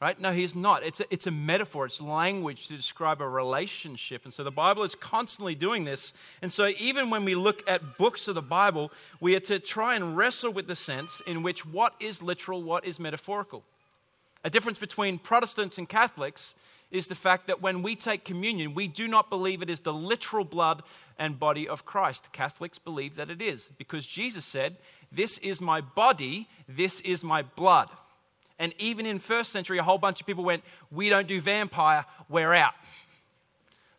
Right? 0.00 0.20
No, 0.20 0.32
he's 0.32 0.54
not. 0.54 0.84
It's 0.84 1.00
a, 1.00 1.04
it's 1.10 1.26
a 1.26 1.32
metaphor, 1.32 1.86
it's 1.86 2.00
language 2.00 2.68
to 2.68 2.76
describe 2.76 3.20
a 3.20 3.28
relationship. 3.28 4.24
And 4.24 4.32
so 4.32 4.44
the 4.44 4.52
Bible 4.52 4.84
is 4.84 4.94
constantly 4.94 5.56
doing 5.56 5.84
this. 5.84 6.12
And 6.40 6.52
so 6.52 6.68
even 6.78 7.10
when 7.10 7.24
we 7.24 7.34
look 7.34 7.68
at 7.68 7.98
books 7.98 8.28
of 8.28 8.36
the 8.36 8.42
Bible, 8.42 8.92
we 9.20 9.34
are 9.34 9.40
to 9.40 9.58
try 9.58 9.96
and 9.96 10.16
wrestle 10.16 10.52
with 10.52 10.68
the 10.68 10.76
sense 10.76 11.20
in 11.26 11.42
which 11.42 11.66
what 11.66 11.94
is 11.98 12.22
literal, 12.22 12.62
what 12.62 12.84
is 12.84 13.00
metaphorical. 13.00 13.64
A 14.44 14.50
difference 14.50 14.78
between 14.78 15.18
Protestants 15.18 15.78
and 15.78 15.88
Catholics 15.88 16.54
is 16.92 17.08
the 17.08 17.16
fact 17.16 17.48
that 17.48 17.60
when 17.60 17.82
we 17.82 17.96
take 17.96 18.24
communion, 18.24 18.74
we 18.74 18.86
do 18.86 19.08
not 19.08 19.28
believe 19.28 19.62
it 19.62 19.70
is 19.70 19.80
the 19.80 19.92
literal 19.92 20.44
blood 20.44 20.84
and 21.18 21.40
body 21.40 21.68
of 21.68 21.84
Christ. 21.84 22.32
Catholics 22.32 22.78
believe 22.78 23.16
that 23.16 23.30
it 23.30 23.42
is 23.42 23.68
because 23.78 24.06
Jesus 24.06 24.44
said, 24.44 24.76
This 25.10 25.38
is 25.38 25.60
my 25.60 25.80
body, 25.80 26.48
this 26.68 27.00
is 27.00 27.24
my 27.24 27.42
blood. 27.42 27.88
And 28.58 28.74
even 28.78 29.06
in 29.06 29.18
first 29.18 29.52
century, 29.52 29.78
a 29.78 29.82
whole 29.82 29.98
bunch 29.98 30.20
of 30.20 30.26
people 30.26 30.44
went, 30.44 30.62
We 30.90 31.08
don't 31.08 31.26
do 31.26 31.40
vampire, 31.40 32.04
we're 32.28 32.54
out. 32.54 32.74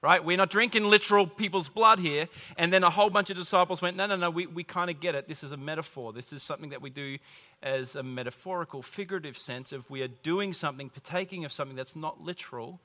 Right? 0.02 0.24
We're 0.24 0.38
not 0.38 0.50
drinking 0.50 0.86
literal 0.86 1.28
people's 1.28 1.68
blood 1.68 2.00
here. 2.00 2.28
And 2.58 2.72
then 2.72 2.84
a 2.84 2.90
whole 2.90 3.10
bunch 3.10 3.30
of 3.30 3.38
disciples 3.38 3.82
went, 3.82 3.98
No, 3.98 4.06
no, 4.06 4.16
no, 4.16 4.30
we, 4.30 4.48
we 4.48 4.64
kind 4.64 4.90
of 4.90 5.00
get 5.00 5.16
it. 5.16 5.28
This 5.28 5.44
is 5.44 5.52
a 5.52 5.58
metaphor. 5.58 6.14
This 6.14 6.32
is 6.34 6.44
something 6.44 6.70
that 6.70 6.82
we 6.82 6.90
do 6.90 7.18
as 7.62 7.96
a 7.96 8.04
metaphorical, 8.04 8.82
figurative 8.82 9.38
sense 9.38 9.72
of 9.72 9.90
we 9.90 10.02
are 10.02 10.08
doing 10.08 10.54
something, 10.54 10.90
partaking 10.90 11.44
of 11.44 11.52
something 11.52 11.76
that's 11.76 11.96
not 11.96 12.24
literal, 12.24 12.80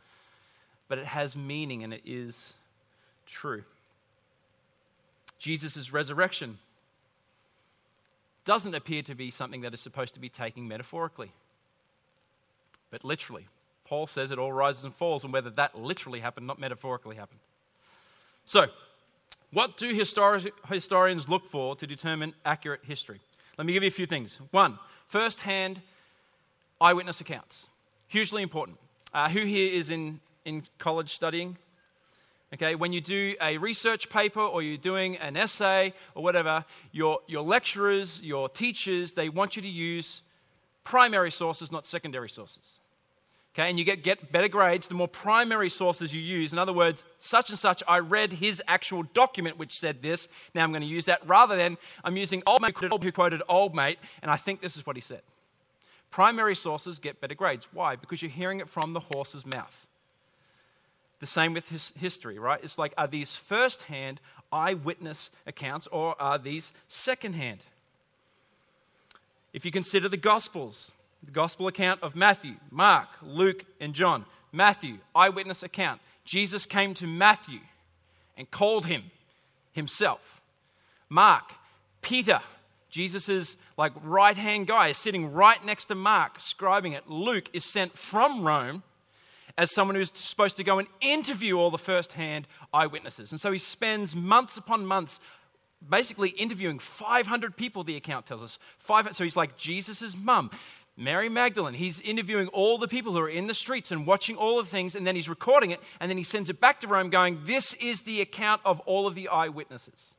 but 0.89 0.99
it 0.99 1.07
has 1.07 1.37
meaning 1.37 1.85
and 1.85 1.95
it 1.95 2.03
is 2.05 2.53
true. 3.27 3.63
Jesus' 5.39 5.93
resurrection 5.93 6.59
doesn't 8.45 8.75
appear 8.75 9.03
to 9.03 9.15
be 9.15 9.31
something 9.31 9.63
that 9.63 9.75
is 9.75 9.81
supposed 9.81 10.15
to 10.15 10.21
be 10.21 10.29
taken 10.29 10.69
metaphorically 10.69 11.31
but 12.95 13.05
literally. 13.05 13.49
Paul 13.87 14.07
says 14.07 14.31
it 14.31 14.39
all 14.39 14.53
rises 14.53 14.85
and 14.85 14.95
falls, 14.95 15.25
and 15.25 15.33
whether 15.33 15.51
that 15.51 15.77
literally 15.77 16.21
happened, 16.21 16.47
not 16.47 16.61
metaphorically 16.61 17.17
happened. 17.17 17.41
So, 18.47 18.69
what 19.51 19.77
do 19.77 19.93
histori- 19.93 20.53
historians 20.69 21.29
look 21.29 21.45
for 21.45 21.75
to 21.75 21.89
determine 21.89 22.35
accurate 22.45 22.83
history? 22.85 23.19
Let 23.59 23.67
me 23.67 23.73
give 23.73 23.83
you 23.83 23.89
a 23.89 23.91
few 23.91 24.07
things. 24.07 24.39
One, 24.53 24.79
first 25.09 25.41
hand 25.41 25.81
eyewitness 26.81 27.21
accounts. 27.21 27.67
Hugely 28.07 28.45
important. 28.45 28.79
Uh, 29.13 29.29
who 29.29 29.41
here 29.41 29.73
is 29.73 29.91
in, 29.91 30.21
in 30.45 30.63
college 30.79 31.13
studying? 31.13 31.57
Okay, 32.55 32.77
when 32.77 32.93
you 32.93 33.01
do 33.01 33.35
a 33.41 33.59
research 33.59 34.09
paper 34.09 34.41
or 34.41 34.63
you're 34.63 34.77
doing 34.77 35.17
an 35.17 35.37
essay 35.37 35.93
or 36.15 36.23
whatever, 36.23 36.65
your, 36.93 37.19
your 37.27 37.43
lecturers, 37.43 38.21
your 38.23 38.49
teachers, 38.49 39.15
they 39.15 39.29
want 39.29 39.57
you 39.57 39.63
to 39.63 39.69
use 39.69 40.21
primary 40.85 41.33
sources, 41.33 41.73
not 41.73 41.85
secondary 41.85 42.29
sources. 42.29 42.79
Okay, 43.55 43.69
and 43.69 43.79
you 43.79 43.85
get, 43.85 44.05
get 44.05 44.31
better 44.31 44.47
grades 44.47 44.87
the 44.87 44.95
more 44.95 45.09
primary 45.09 45.69
sources 45.69 46.15
you 46.15 46.21
use. 46.21 46.53
In 46.53 46.59
other 46.59 46.73
words, 46.73 47.03
such 47.19 47.51
and 47.51 47.59
such, 47.59 47.83
I 47.89 47.99
read 47.99 48.35
his 48.35 48.63
actual 48.69 49.03
document 49.03 49.59
which 49.59 49.79
said 49.79 50.01
this. 50.01 50.29
Now 50.55 50.63
I'm 50.63 50.71
going 50.71 50.83
to 50.83 50.89
use 50.89 51.07
that 51.07 51.27
rather 51.27 51.57
than 51.57 51.77
I'm 52.05 52.17
using 52.17 52.43
old 52.47 52.63
mate 52.63 52.77
who 52.79 53.13
quoted 53.13 53.43
old 53.49 53.75
mate, 53.75 53.99
and 54.23 54.31
I 54.31 54.37
think 54.37 54.61
this 54.61 54.77
is 54.77 54.87
what 54.87 54.95
he 54.95 55.03
said. 55.03 55.23
Primary 56.13 56.55
sources 56.55 57.01
get 57.01 57.21
better 57.21 57.35
grades. 57.35 57.67
Why? 57.73 57.97
Because 57.97 58.23
you're 58.23 58.31
hearing 58.31 58.61
it 58.61 58.69
from 58.69 58.93
the 58.93 59.01
horse's 59.01 59.45
mouth. 59.45 59.89
The 61.21 61.27
same 61.27 61.55
with 61.55 61.69
his 61.69 61.93
history, 61.99 62.39
right? 62.39 62.61
It's 62.63 62.79
like, 62.79 62.93
are 62.99 63.07
these 63.07 63.35
first 63.35 63.83
hand 63.83 64.21
eyewitness 64.53 65.31
accounts 65.47 65.87
or 65.89 66.21
are 66.21 66.39
these 66.39 66.73
second 66.89 67.35
hand? 67.35 67.61
If 69.53 69.65
you 69.65 69.71
consider 69.71 70.09
the 70.09 70.17
Gospels, 70.17 70.91
the 71.25 71.31
gospel 71.31 71.67
account 71.67 72.03
of 72.03 72.15
Matthew, 72.15 72.55
Mark, 72.71 73.09
Luke, 73.23 73.65
and 73.81 73.95
John. 73.95 74.25
Matthew, 74.53 74.99
eyewitness 75.15 75.63
account. 75.63 76.01
Jesus 76.25 76.67
came 76.67 76.95
to 76.95 77.07
Matthew 77.07 77.61
and 78.37 78.51
called 78.51 78.87
him 78.87 79.05
himself. 79.73 80.41
Mark, 81.09 81.45
Peter, 82.03 82.41
Jesus' 82.91 83.57
like 83.77 83.93
right 84.03 84.37
hand 84.37 84.67
guy, 84.67 84.89
is 84.89 84.99
sitting 84.99 85.33
right 85.33 85.65
next 85.65 85.87
to 85.87 85.95
Mark, 85.95 86.39
scribing 86.39 86.95
it. 86.95 87.09
Luke 87.09 87.49
is 87.53 87.65
sent 87.65 87.97
from 87.99 88.45
Rome 88.45 88.83
as 89.57 89.73
someone 89.73 89.95
who's 89.95 90.11
supposed 90.15 90.57
to 90.57 90.65
go 90.65 90.79
and 90.79 90.89
interview 91.01 91.59
all 91.59 91.71
the 91.71 91.79
first 91.79 92.13
hand 92.13 92.47
eyewitnesses. 92.73 93.31
And 93.31 93.41
so 93.41 93.53
he 93.53 93.59
spends 93.59 94.17
months 94.17 94.57
upon 94.57 94.85
months 94.87 95.21
basically 95.89 96.31
interviewing 96.31 96.79
500 96.79 97.57
people, 97.57 97.85
the 97.85 97.97
account 97.97 98.27
tells 98.27 98.43
us. 98.43 98.59
Five, 98.79 99.15
so 99.15 99.25
he's 99.25 99.37
like 99.37 99.57
Jesus' 99.57 100.17
mum, 100.17 100.51
Mary 100.97 101.29
Magdalene. 101.29 101.75
He's 101.75 102.01
interviewing 102.01 102.49
all 102.49 102.79
the 102.79 102.89
people 102.89 103.13
who 103.13 103.21
are 103.21 103.29
in 103.29 103.47
the 103.47 103.55
streets 103.55 103.91
and 103.91 104.07
watching 104.07 104.37
all 104.37 104.59
the 104.59 104.69
things, 104.69 104.95
and 104.95 105.07
then 105.07 105.15
he's 105.15 105.29
recording 105.29 105.71
it, 105.71 105.81
and 106.01 106.11
then 106.11 106.19
he 106.19 106.25
sends 106.25 106.49
it 106.49 106.61
back 106.61 106.81
to 106.81 106.89
Rome, 106.89 107.11
going, 107.11 107.41
This 107.45 107.75
is 107.75 108.03
the 108.03 108.21
account 108.21 108.61
of 108.65 108.81
all 108.81 109.07
of 109.07 109.15
the 109.15 109.29
eyewitnesses. 109.29 110.15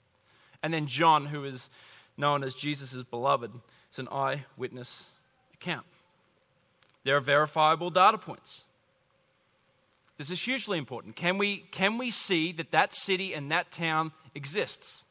And 0.62 0.74
then 0.74 0.88
John, 0.88 1.27
who 1.27 1.44
is 1.44 1.70
known 2.18 2.44
as 2.44 2.54
Jesus' 2.54 3.04
beloved, 3.04 3.51
is 3.92 4.00
an 4.00 4.08
eyewitness 4.12 5.08
account. 5.54 5.86
There 7.04 7.15
are 7.15 7.22
verifiable 7.22 7.89
data 7.89 8.18
points. 8.18 8.64
This 10.17 10.31
is 10.31 10.41
hugely 10.41 10.77
important. 10.77 11.15
Can 11.15 11.38
we, 11.38 11.57
can 11.72 11.98
we 11.98 12.10
see 12.10 12.51
that 12.53 12.72
that 12.72 12.93
city 12.93 13.34
and 13.34 13.51
that 13.51 13.72
town 13.72 14.12
exists? 14.34 15.03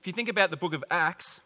If 0.00 0.06
you 0.06 0.12
think 0.12 0.28
about 0.28 0.50
the 0.50 0.56
book 0.56 0.74
of 0.74 0.84
Acts, 0.90 1.40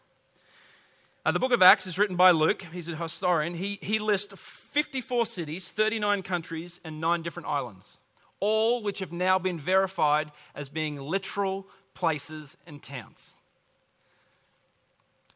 uh, 1.25 1.31
the 1.31 1.39
book 1.39 1.53
of 1.53 1.61
Acts 1.61 1.87
is 1.87 1.97
written 1.97 2.15
by 2.15 2.31
Luke. 2.31 2.65
He's 2.71 2.87
a 2.87 2.95
historian. 2.95 3.55
He, 3.55 3.79
he 3.81 3.97
lists 3.97 4.33
54 4.37 5.25
cities, 5.25 5.69
39 5.69 6.21
countries, 6.21 6.79
and 6.83 7.01
nine 7.01 7.23
different 7.23 7.47
islands, 7.47 7.97
all 8.39 8.83
which 8.83 8.99
have 8.99 9.11
now 9.11 9.39
been 9.39 9.59
verified 9.59 10.31
as 10.53 10.69
being 10.69 10.99
literal 10.99 11.65
places 11.95 12.57
and 12.67 12.83
towns. 12.83 13.33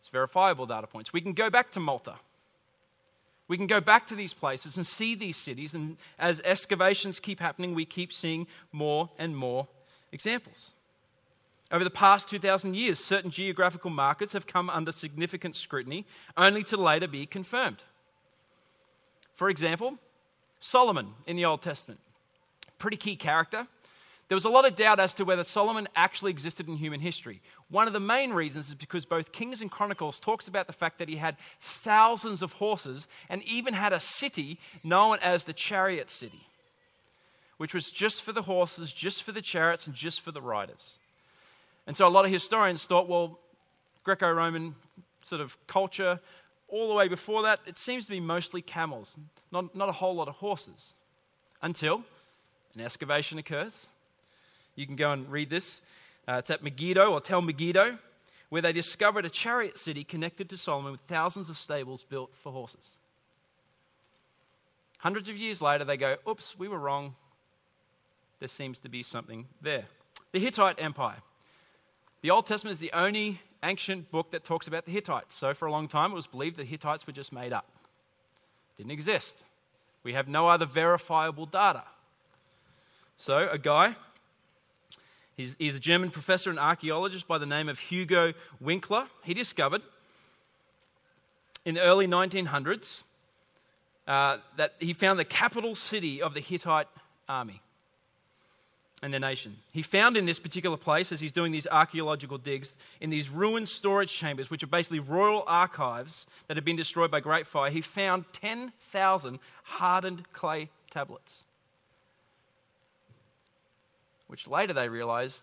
It's 0.02 0.10
verifiable 0.10 0.68
data 0.68 0.88
points. 0.88 1.12
We 1.12 1.22
can 1.22 1.34
go 1.34 1.50
back 1.50 1.72
to 1.72 1.80
Malta. 1.80 2.16
We 3.48 3.58
can 3.58 3.68
go 3.68 3.80
back 3.80 4.08
to 4.08 4.16
these 4.16 4.34
places 4.34 4.76
and 4.76 4.86
see 4.86 5.16
these 5.16 5.38
cities, 5.38 5.74
and 5.74 5.98
as 6.20 6.42
excavations 6.44 7.20
keep 7.20 7.40
happening, 7.40 7.74
we 7.74 7.86
keep 7.86 8.12
seeing 8.12 8.48
more 8.72 9.10
and 9.18 9.36
more 9.36 9.68
examples. 10.12 10.72
Over 11.72 11.84
the 11.84 11.90
past 11.90 12.30
2,000 12.30 12.76
years, 12.76 13.00
certain 13.00 13.32
geographical 13.32 13.90
markers 13.90 14.34
have 14.34 14.48
come 14.48 14.70
under 14.70 14.92
significant 14.92 15.56
scrutiny, 15.56 16.06
only 16.36 16.64
to 16.66 16.78
later 16.78 17.08
be 17.08 17.26
confirmed. 17.26 17.78
For 19.36 19.50
example, 19.50 19.98
Solomon 20.62 21.10
in 21.26 21.36
the 21.36 21.46
Old 21.46 21.62
Testament, 21.62 22.00
pretty 22.80 22.98
key 22.98 23.16
character. 23.16 23.68
There 24.28 24.36
was 24.36 24.46
a 24.46 24.50
lot 24.50 24.68
of 24.68 24.76
doubt 24.76 25.00
as 25.00 25.14
to 25.16 25.26
whether 25.26 25.44
Solomon 25.44 25.88
actually 25.96 26.32
existed 26.32 26.68
in 26.68 26.78
human 26.78 27.00
history. 27.00 27.42
One 27.70 27.88
of 27.88 27.94
the 27.94 28.00
main 28.00 28.32
reasons 28.32 28.70
is 28.70 28.76
because 28.76 29.06
both 29.06 29.34
Kings 29.34 29.62
and 29.62 29.70
Chronicles 29.70 30.20
talks 30.20 30.48
about 30.48 30.68
the 30.68 30.74
fact 30.74 31.00
that 31.00 31.10
he 31.10 31.18
had 31.18 31.36
thousands 31.60 32.42
of 32.42 32.54
horses 32.54 33.08
and 33.30 33.44
even 33.44 33.74
had 33.74 33.92
a 33.92 34.00
city 34.00 34.58
known 34.84 35.20
as 35.22 35.44
the 35.44 35.54
Chariot 35.54 36.10
City, 36.10 36.48
which 37.58 37.74
was 37.74 37.90
just 37.90 38.24
for 38.24 38.32
the 38.32 38.44
horses, 38.44 38.94
just 38.94 39.22
for 39.22 39.34
the 39.34 39.42
chariots, 39.42 39.86
and 39.86 39.96
just 39.96 40.22
for 40.22 40.32
the 40.32 40.42
riders. 40.42 40.98
And 41.86 41.98
so 41.98 42.08
a 42.08 42.10
lot 42.10 42.24
of 42.24 42.32
historians 42.32 42.86
thought, 42.86 43.10
well, 43.10 43.38
Greco 44.04 44.32
Roman 44.32 44.76
sort 45.24 45.42
of 45.42 45.58
culture, 45.68 46.20
all 46.70 46.88
the 46.88 46.94
way 46.94 47.10
before 47.10 47.42
that, 47.44 47.60
it 47.66 47.78
seems 47.78 48.06
to 48.06 48.12
be 48.12 48.22
mostly 48.22 48.62
camels, 48.62 49.18
not, 49.52 49.76
not 49.76 49.90
a 49.90 49.94
whole 49.94 50.16
lot 50.16 50.30
of 50.30 50.36
horses. 50.36 50.94
Until 51.62 52.04
an 52.76 52.82
excavation 52.82 53.38
occurs. 53.40 53.88
You 54.76 54.86
can 54.86 54.96
go 54.96 55.12
and 55.12 55.30
read 55.32 55.50
this. 55.50 55.82
Uh, 56.28 56.34
it's 56.34 56.50
at 56.50 56.62
Megiddo 56.62 57.12
or 57.12 57.22
Tel 57.22 57.42
Megiddo, 57.42 57.98
where 58.50 58.62
they 58.62 58.74
discovered 58.74 59.26
a 59.26 59.30
chariot 59.30 59.78
city 59.78 60.04
connected 60.04 60.50
to 60.50 60.58
Solomon 60.58 60.92
with 60.92 61.02
thousands 61.02 61.50
of 61.50 61.58
stables 61.58 62.04
built 62.04 62.32
for 62.36 62.52
horses. 62.52 62.98
Hundreds 65.00 65.30
of 65.30 65.38
years 65.38 65.62
later, 65.62 65.86
they 65.86 65.98
go, 65.98 66.18
oops, 66.28 66.58
we 66.58 66.68
were 66.68 66.80
wrong. 66.80 67.16
There 68.40 68.48
seems 68.48 68.80
to 68.80 68.90
be 68.90 69.04
something 69.04 69.46
there. 69.62 69.86
The 70.32 70.40
Hittite 70.40 70.80
Empire. 70.80 71.18
The 72.22 72.32
Old 72.32 72.48
Testament 72.48 72.74
is 72.74 72.80
the 72.80 72.92
only 72.94 73.40
ancient 73.64 74.12
book 74.12 74.32
that 74.32 74.44
talks 74.44 74.68
about 74.68 74.86
the 74.86 74.92
Hittites. 74.92 75.36
So, 75.36 75.54
for 75.54 75.68
a 75.68 75.72
long 75.72 75.88
time, 75.88 76.12
it 76.12 76.16
was 76.16 76.28
believed 76.28 76.58
the 76.58 76.64
Hittites 76.64 77.06
were 77.08 77.14
just 77.14 77.32
made 77.32 77.54
up, 77.54 77.68
didn't 78.78 78.92
exist. 78.92 79.44
We 80.04 80.14
have 80.14 80.28
no 80.28 80.50
other 80.50 80.66
verifiable 80.66 81.46
data. 81.46 81.84
So, 83.18 83.50
a 83.50 83.58
guy, 83.58 83.96
he's, 85.38 85.56
he's 85.58 85.76
a 85.76 85.80
German 85.80 86.12
professor 86.12 86.50
and 86.50 86.60
archaeologist 86.60 87.28
by 87.28 87.38
the 87.38 87.46
name 87.46 87.70
of 87.70 87.80
Hugo 87.80 88.34
Winkler. 88.60 89.06
He 89.24 89.34
discovered 89.34 89.82
in 91.66 91.76
the 91.76 91.82
early 91.82 92.08
1900s 92.08 93.04
uh, 94.08 94.38
that 94.56 94.74
he 94.80 94.94
found 94.94 95.20
the 95.20 95.26
capital 95.26 95.76
city 95.76 96.22
of 96.22 96.34
the 96.34 96.40
Hittite 96.40 96.88
army 97.30 97.62
and 99.04 99.14
their 99.14 99.20
nation. 99.20 99.58
He 99.74 99.82
found 99.84 100.18
in 100.18 100.26
this 100.26 100.40
particular 100.40 100.78
place, 100.78 101.12
as 101.12 101.20
he's 101.20 101.32
doing 101.32 101.52
these 101.52 101.68
archaeological 101.68 102.38
digs, 102.38 102.74
in 103.00 103.10
these 103.10 103.30
ruined 103.30 103.70
storage 103.70 104.12
chambers, 104.12 104.50
which 104.50 104.64
are 104.64 104.68
basically 104.68 105.00
royal 105.00 105.44
archives 105.46 106.26
that 106.48 106.58
had 106.58 106.66
been 106.66 106.76
destroyed 106.76 107.12
by 107.12 107.20
great 107.20 107.46
fire, 107.46 107.70
he 107.70 107.82
found 107.82 108.26
10,000 108.34 109.40
hardened 109.64 110.32
clay 110.34 110.70
tablets, 110.90 111.44
which 114.28 114.48
later 114.48 114.74
they 114.74 114.90
realized 114.90 115.42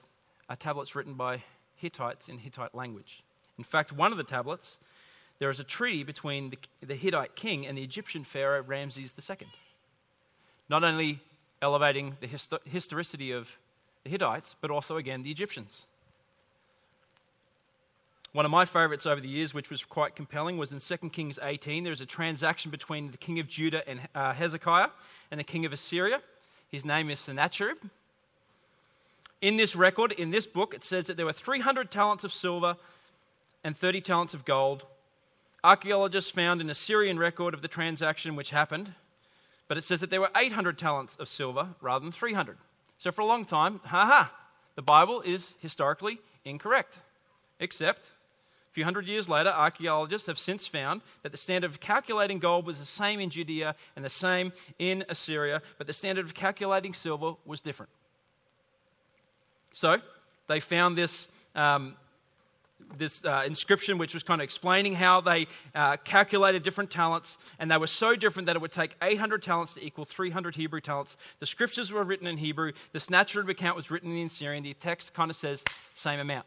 are 0.48 0.56
tablets 0.56 0.94
written 0.94 1.14
by 1.14 1.42
Hittites 1.76 2.28
in 2.28 2.38
Hittite 2.38 2.74
language. 2.74 3.22
In 3.58 3.64
fact, 3.64 3.92
one 3.92 4.12
of 4.12 4.18
the 4.18 4.24
tablets, 4.24 4.78
there 5.38 5.50
is 5.50 5.60
a 5.60 5.64
treaty 5.64 6.02
between 6.02 6.50
the, 6.50 6.58
the 6.86 6.94
Hittite 6.94 7.34
king 7.34 7.66
and 7.66 7.76
the 7.76 7.82
Egyptian 7.82 8.24
pharaoh 8.24 8.62
Ramses 8.62 9.14
II. 9.18 9.46
Not 10.68 10.84
only 10.84 11.20
elevating 11.60 12.16
the 12.20 12.26
histo- 12.26 12.66
historicity 12.66 13.32
of 13.32 13.48
the 14.02 14.10
Hittites, 14.10 14.54
but 14.60 14.70
also, 14.70 14.96
again, 14.96 15.22
the 15.22 15.30
Egyptians. 15.30 15.84
One 18.32 18.44
of 18.44 18.50
my 18.50 18.64
favorites 18.64 19.06
over 19.06 19.20
the 19.20 19.28
years, 19.28 19.54
which 19.54 19.70
was 19.70 19.84
quite 19.84 20.16
compelling, 20.16 20.58
was 20.58 20.72
in 20.72 20.80
2 20.80 21.10
Kings 21.10 21.38
18. 21.40 21.84
There's 21.84 22.00
a 22.00 22.06
transaction 22.06 22.70
between 22.70 23.12
the 23.12 23.16
king 23.16 23.38
of 23.38 23.48
Judah 23.48 23.88
and 23.88 24.00
uh, 24.14 24.32
Hezekiah 24.32 24.88
and 25.30 25.38
the 25.38 25.44
king 25.44 25.64
of 25.64 25.72
Assyria. 25.72 26.20
His 26.70 26.84
name 26.84 27.10
is 27.10 27.20
Sennacherib. 27.20 27.76
In 29.40 29.56
this 29.56 29.76
record, 29.76 30.12
in 30.12 30.30
this 30.30 30.46
book, 30.46 30.74
it 30.74 30.84
says 30.84 31.06
that 31.06 31.16
there 31.16 31.26
were 31.26 31.32
300 31.32 31.90
talents 31.90 32.24
of 32.24 32.32
silver 32.32 32.76
and 33.62 33.76
30 33.76 34.00
talents 34.00 34.34
of 34.34 34.44
gold. 34.44 34.84
Archaeologists 35.62 36.30
found 36.30 36.60
an 36.60 36.70
Assyrian 36.70 37.18
record 37.18 37.54
of 37.54 37.62
the 37.62 37.68
transaction 37.68 38.36
which 38.36 38.50
happened, 38.50 38.92
but 39.68 39.78
it 39.78 39.84
says 39.84 40.00
that 40.00 40.10
there 40.10 40.20
were 40.20 40.30
800 40.36 40.78
talents 40.78 41.16
of 41.16 41.28
silver 41.28 41.68
rather 41.80 42.02
than 42.02 42.12
300. 42.12 42.58
So 42.98 43.10
for 43.12 43.22
a 43.22 43.26
long 43.26 43.44
time, 43.44 43.80
haha, 43.84 44.28
the 44.76 44.82
Bible 44.82 45.20
is 45.22 45.54
historically 45.60 46.18
incorrect. 46.44 46.98
Except, 47.60 48.00
a 48.00 48.72
few 48.74 48.84
hundred 48.84 49.06
years 49.06 49.28
later, 49.28 49.50
archaeologists 49.50 50.26
have 50.26 50.38
since 50.38 50.66
found 50.66 51.00
that 51.22 51.32
the 51.32 51.38
standard 51.38 51.70
of 51.70 51.80
calculating 51.80 52.38
gold 52.38 52.66
was 52.66 52.78
the 52.78 52.84
same 52.84 53.20
in 53.20 53.30
Judea 53.30 53.74
and 53.94 54.04
the 54.04 54.10
same 54.10 54.52
in 54.78 55.04
Assyria, 55.08 55.62
but 55.78 55.86
the 55.86 55.92
standard 55.92 56.24
of 56.24 56.34
calculating 56.34 56.92
silver 56.92 57.34
was 57.46 57.60
different. 57.60 57.90
So, 59.74 60.00
they 60.48 60.60
found 60.60 60.96
this 60.96 61.28
um, 61.54 61.94
this 62.98 63.24
uh, 63.24 63.42
inscription, 63.46 63.98
which 63.98 64.14
was 64.14 64.22
kind 64.22 64.40
of 64.40 64.44
explaining 64.44 64.94
how 64.94 65.20
they 65.20 65.46
uh, 65.74 65.96
calculated 65.98 66.62
different 66.62 66.90
talents, 66.90 67.38
and 67.58 67.70
they 67.70 67.76
were 67.76 67.86
so 67.86 68.14
different 68.14 68.46
that 68.46 68.56
it 68.56 68.62
would 68.62 68.72
take 68.72 68.94
800 69.02 69.42
talents 69.42 69.74
to 69.74 69.84
equal 69.84 70.04
300 70.04 70.56
Hebrew 70.56 70.80
talents. 70.80 71.16
The 71.40 71.46
scriptures 71.46 71.92
were 71.92 72.04
written 72.04 72.26
in 72.26 72.38
Hebrew, 72.38 72.72
the 72.92 73.00
Sennacherib 73.00 73.48
account 73.48 73.76
was 73.76 73.90
written 73.90 74.16
in 74.16 74.28
Syrian. 74.28 74.62
The 74.62 74.74
text 74.74 75.14
kind 75.14 75.30
of 75.30 75.36
says 75.36 75.64
same 75.94 76.20
amount. 76.20 76.46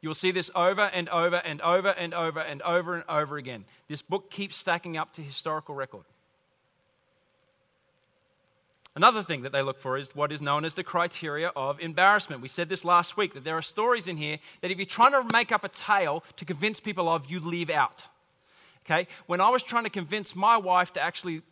You 0.00 0.08
will 0.08 0.14
see 0.14 0.32
this 0.32 0.50
over 0.54 0.82
and 0.82 1.08
over 1.08 1.36
and 1.36 1.62
over 1.62 1.88
and 1.88 2.12
over 2.12 2.40
and 2.40 2.60
over 2.62 2.94
and 2.94 3.04
over 3.08 3.36
again. 3.38 3.64
This 3.88 4.02
book 4.02 4.30
keeps 4.30 4.56
stacking 4.56 4.96
up 4.96 5.14
to 5.14 5.22
historical 5.22 5.74
record. 5.74 6.04
Another 8.96 9.24
thing 9.24 9.42
that 9.42 9.50
they 9.50 9.62
look 9.62 9.78
for 9.78 9.98
is 9.98 10.14
what 10.14 10.30
is 10.30 10.40
known 10.40 10.64
as 10.64 10.74
the 10.74 10.84
criteria 10.84 11.48
of 11.56 11.80
embarrassment. 11.80 12.40
We 12.40 12.48
said 12.48 12.68
this 12.68 12.84
last 12.84 13.16
week 13.16 13.34
that 13.34 13.42
there 13.42 13.56
are 13.56 13.62
stories 13.62 14.06
in 14.06 14.16
here 14.16 14.38
that 14.60 14.70
if 14.70 14.78
you're 14.78 14.86
trying 14.86 15.10
to 15.12 15.24
make 15.32 15.50
up 15.50 15.64
a 15.64 15.68
tale 15.68 16.22
to 16.36 16.44
convince 16.44 16.78
people 16.78 17.08
of, 17.08 17.28
you 17.28 17.40
leave 17.40 17.70
out. 17.70 18.04
Okay? 18.84 19.08
When 19.26 19.40
I 19.40 19.50
was 19.50 19.64
trying 19.64 19.84
to 19.84 19.90
convince 19.90 20.36
my 20.36 20.56
wife 20.56 20.92
to 20.92 21.00
actually 21.00 21.42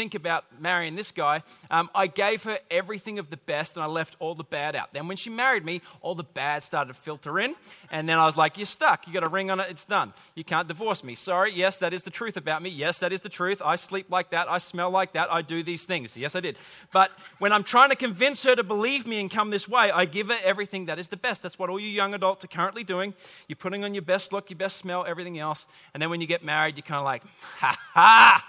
think 0.00 0.14
about 0.14 0.46
marrying 0.58 0.96
this 0.96 1.10
guy, 1.10 1.42
um, 1.70 1.90
I 1.94 2.06
gave 2.06 2.44
her 2.44 2.58
everything 2.70 3.18
of 3.18 3.28
the 3.28 3.36
best 3.36 3.76
and 3.76 3.84
I 3.84 3.86
left 3.86 4.16
all 4.18 4.34
the 4.34 4.44
bad 4.44 4.74
out. 4.74 4.94
Then 4.94 5.08
when 5.08 5.18
she 5.18 5.28
married 5.28 5.62
me, 5.62 5.82
all 6.00 6.14
the 6.14 6.22
bad 6.22 6.62
started 6.62 6.94
to 6.94 6.98
filter 6.98 7.38
in. 7.38 7.54
And 7.90 8.08
then 8.08 8.16
I 8.16 8.24
was 8.24 8.34
like, 8.34 8.56
You're 8.56 8.64
stuck. 8.64 9.06
You 9.06 9.12
got 9.12 9.24
a 9.24 9.28
ring 9.28 9.50
on 9.50 9.60
it. 9.60 9.66
It's 9.68 9.84
done. 9.84 10.14
You 10.34 10.42
can't 10.42 10.66
divorce 10.66 11.04
me. 11.04 11.14
Sorry. 11.14 11.52
Yes, 11.52 11.76
that 11.78 11.92
is 11.92 12.02
the 12.02 12.10
truth 12.10 12.38
about 12.38 12.62
me. 12.62 12.70
Yes, 12.70 12.98
that 13.00 13.12
is 13.12 13.20
the 13.20 13.28
truth. 13.28 13.60
I 13.62 13.76
sleep 13.76 14.06
like 14.08 14.30
that. 14.30 14.48
I 14.48 14.56
smell 14.56 14.90
like 14.90 15.12
that. 15.12 15.30
I 15.30 15.42
do 15.42 15.62
these 15.62 15.84
things. 15.84 16.16
Yes, 16.16 16.34
I 16.34 16.40
did. 16.40 16.56
But 16.94 17.10
when 17.38 17.52
I'm 17.52 17.64
trying 17.64 17.90
to 17.90 17.96
convince 17.96 18.42
her 18.44 18.56
to 18.56 18.62
believe 18.62 19.06
me 19.06 19.20
and 19.20 19.30
come 19.30 19.50
this 19.50 19.68
way, 19.68 19.90
I 19.90 20.06
give 20.06 20.28
her 20.28 20.38
everything 20.42 20.86
that 20.86 20.98
is 20.98 21.08
the 21.08 21.18
best. 21.18 21.42
That's 21.42 21.58
what 21.58 21.68
all 21.68 21.78
you 21.78 21.88
young 21.88 22.14
adults 22.14 22.42
are 22.42 22.48
currently 22.48 22.84
doing. 22.84 23.12
You're 23.48 23.56
putting 23.56 23.84
on 23.84 23.92
your 23.92 24.02
best 24.02 24.32
look, 24.32 24.48
your 24.48 24.56
best 24.56 24.78
smell, 24.78 25.04
everything 25.06 25.38
else. 25.38 25.66
And 25.92 26.00
then 26.00 26.08
when 26.08 26.22
you 26.22 26.26
get 26.26 26.42
married, 26.42 26.76
you're 26.78 26.84
kind 26.84 27.00
of 27.00 27.04
like, 27.04 27.22
Ha 27.58 27.78
ha! 27.92 28.44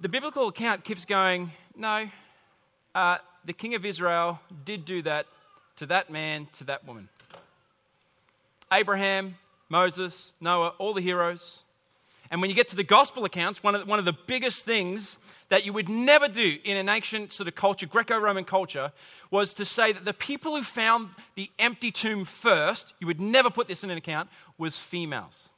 The 0.00 0.08
biblical 0.08 0.48
account 0.48 0.84
keeps 0.84 1.04
going, 1.04 1.52
no, 1.76 2.08
uh, 2.94 3.18
the 3.44 3.52
king 3.52 3.74
of 3.74 3.84
Israel 3.84 4.40
did 4.64 4.84
do 4.84 5.02
that 5.02 5.26
to 5.76 5.86
that 5.86 6.10
man, 6.10 6.46
to 6.54 6.64
that 6.64 6.86
woman. 6.86 7.08
Abraham, 8.72 9.34
Moses, 9.68 10.32
Noah, 10.40 10.72
all 10.78 10.94
the 10.94 11.00
heroes. 11.00 11.58
And 12.30 12.40
when 12.40 12.48
you 12.48 12.56
get 12.56 12.68
to 12.68 12.76
the 12.76 12.84
gospel 12.84 13.24
accounts, 13.24 13.62
one 13.62 13.74
of, 13.74 13.82
the, 13.82 13.86
one 13.86 13.98
of 13.98 14.04
the 14.04 14.16
biggest 14.26 14.64
things 14.64 15.18
that 15.50 15.66
you 15.66 15.72
would 15.72 15.88
never 15.88 16.28
do 16.28 16.58
in 16.64 16.76
an 16.76 16.88
ancient 16.88 17.32
sort 17.32 17.48
of 17.48 17.54
culture, 17.54 17.86
Greco 17.86 18.18
Roman 18.18 18.44
culture, 18.44 18.92
was 19.30 19.52
to 19.54 19.64
say 19.64 19.92
that 19.92 20.04
the 20.04 20.14
people 20.14 20.56
who 20.56 20.62
found 20.62 21.10
the 21.34 21.50
empty 21.58 21.90
tomb 21.90 22.24
first, 22.24 22.94
you 23.00 23.06
would 23.06 23.20
never 23.20 23.50
put 23.50 23.68
this 23.68 23.84
in 23.84 23.90
an 23.90 23.98
account, 23.98 24.30
was 24.56 24.78
females. 24.78 25.48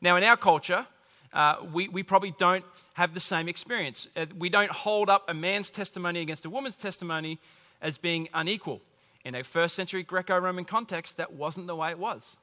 Now, 0.00 0.16
in 0.16 0.24
our 0.24 0.36
culture, 0.36 0.86
uh, 1.32 1.56
we, 1.72 1.88
we 1.88 2.02
probably 2.02 2.34
don't 2.38 2.64
have 2.94 3.14
the 3.14 3.20
same 3.20 3.48
experience. 3.48 4.08
Uh, 4.16 4.26
we 4.38 4.48
don't 4.48 4.70
hold 4.70 5.08
up 5.08 5.28
a 5.28 5.34
man's 5.34 5.70
testimony 5.70 6.20
against 6.20 6.44
a 6.44 6.50
woman's 6.50 6.76
testimony 6.76 7.38
as 7.82 7.98
being 7.98 8.28
unequal. 8.32 8.80
In 9.24 9.34
a 9.34 9.42
first 9.42 9.74
century 9.74 10.02
Greco 10.02 10.38
Roman 10.38 10.64
context, 10.64 11.16
that 11.16 11.32
wasn't 11.32 11.66
the 11.66 11.76
way 11.76 11.90
it 11.90 11.98
was. 11.98 12.36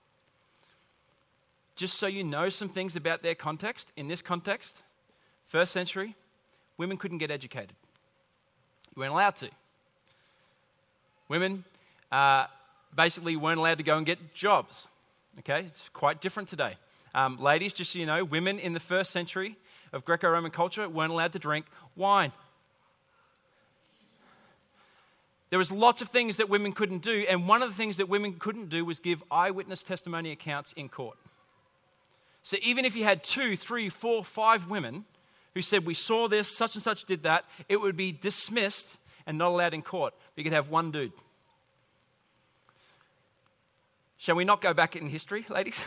Just 1.75 1.97
so 1.97 2.07
you 2.07 2.23
know 2.23 2.49
some 2.49 2.69
things 2.69 2.95
about 2.95 3.21
their 3.21 3.35
context, 3.35 3.91
in 3.95 4.07
this 4.07 4.21
context, 4.21 4.81
first 5.47 5.71
century, 5.71 6.15
women 6.77 6.97
couldn't 6.97 7.19
get 7.19 7.31
educated. 7.31 7.71
You 8.95 9.01
weren't 9.01 9.13
allowed 9.13 9.35
to. 9.37 9.49
Women 11.29 11.63
uh, 12.11 12.47
basically 12.95 13.35
weren't 13.37 13.59
allowed 13.59 13.77
to 13.77 13.83
go 13.83 13.95
and 13.95 14.05
get 14.05 14.33
jobs. 14.35 14.87
Okay, 15.39 15.61
it's 15.61 15.87
quite 15.93 16.19
different 16.19 16.49
today. 16.49 16.75
Um, 17.15 17.41
ladies, 17.41 17.71
just 17.71 17.93
so 17.93 17.99
you 17.99 18.05
know, 18.05 18.25
women 18.25 18.59
in 18.59 18.73
the 18.73 18.79
first 18.81 19.11
century 19.11 19.55
of 19.93 20.05
Greco 20.05 20.29
Roman 20.29 20.51
culture 20.51 20.87
weren't 20.87 21.11
allowed 21.11 21.33
to 21.33 21.39
drink 21.39 21.65
wine. 21.95 22.31
There 25.49 25.59
was 25.59 25.71
lots 25.71 26.01
of 26.01 26.07
things 26.07 26.37
that 26.37 26.47
women 26.47 26.71
couldn't 26.71 27.01
do, 27.03 27.25
and 27.27 27.47
one 27.47 27.61
of 27.61 27.69
the 27.69 27.75
things 27.75 27.97
that 27.97 28.07
women 28.07 28.35
couldn't 28.39 28.69
do 28.69 28.85
was 28.85 28.99
give 28.99 29.21
eyewitness 29.29 29.83
testimony 29.83 30.31
accounts 30.31 30.71
in 30.73 30.87
court. 30.87 31.17
So 32.43 32.57
even 32.63 32.85
if 32.85 32.95
you 32.95 33.03
had 33.03 33.23
two, 33.23 33.57
three, 33.57 33.89
four, 33.89 34.23
five 34.23 34.69
women 34.69 35.03
who 35.53 35.61
said, 35.61 35.85
We 35.85 35.93
saw 35.93 36.27
this, 36.27 36.55
such 36.55 36.75
and 36.75 36.83
such 36.83 37.03
did 37.05 37.23
that, 37.23 37.45
it 37.67 37.77
would 37.77 37.97
be 37.97 38.13
dismissed 38.13 38.97
and 39.27 39.37
not 39.37 39.49
allowed 39.49 39.73
in 39.73 39.81
court. 39.81 40.13
You 40.35 40.43
could 40.43 40.53
have 40.53 40.69
one 40.69 40.91
dude. 40.91 41.11
Shall 44.17 44.35
we 44.35 44.45
not 44.45 44.61
go 44.61 44.73
back 44.73 44.95
in 44.95 45.07
history, 45.07 45.45
ladies? 45.49 45.83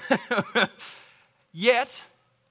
Yet, 1.53 2.03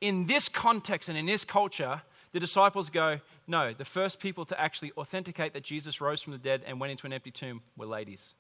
in 0.04 0.28
this 0.28 0.50
context 0.50 1.08
and 1.08 1.18
in 1.18 1.26
this 1.26 1.46
culture, 1.46 2.02
the 2.34 2.40
disciples 2.40 2.90
go, 2.90 3.22
no, 3.48 3.72
the 3.72 3.86
first 3.86 4.20
people 4.20 4.44
to 4.44 4.60
actually 4.60 4.92
authenticate 4.98 5.54
that 5.54 5.64
Jesus 5.64 6.02
rose 6.02 6.22
from 6.22 6.34
the 6.34 6.40
dead 6.40 6.62
and 6.68 6.78
went 6.78 6.92
into 6.92 7.08
an 7.08 7.14
empty 7.14 7.32
tomb 7.32 7.62
were 7.78 7.86
ladies. 7.86 8.34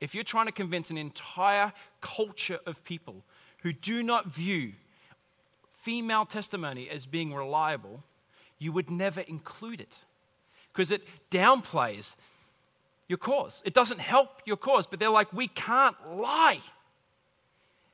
If 0.00 0.14
you're 0.14 0.22
trying 0.22 0.46
to 0.46 0.52
convince 0.52 0.88
an 0.88 0.96
entire 0.96 1.72
culture 2.00 2.60
of 2.64 2.84
people 2.84 3.24
who 3.64 3.72
do 3.72 4.04
not 4.04 4.26
view 4.26 4.74
female 5.82 6.26
testimony 6.26 6.88
as 6.88 7.06
being 7.06 7.34
reliable, 7.34 8.04
you 8.60 8.70
would 8.70 8.88
never 8.88 9.22
include 9.22 9.80
it 9.80 9.98
because 10.72 10.92
it 10.92 11.02
downplays 11.32 12.14
your 13.08 13.18
cause. 13.18 13.62
It 13.64 13.74
doesn't 13.74 13.98
help 13.98 14.42
your 14.46 14.56
cause, 14.56 14.86
but 14.86 15.00
they're 15.00 15.10
like, 15.10 15.32
we 15.32 15.48
can't 15.48 15.96
lie. 16.08 16.60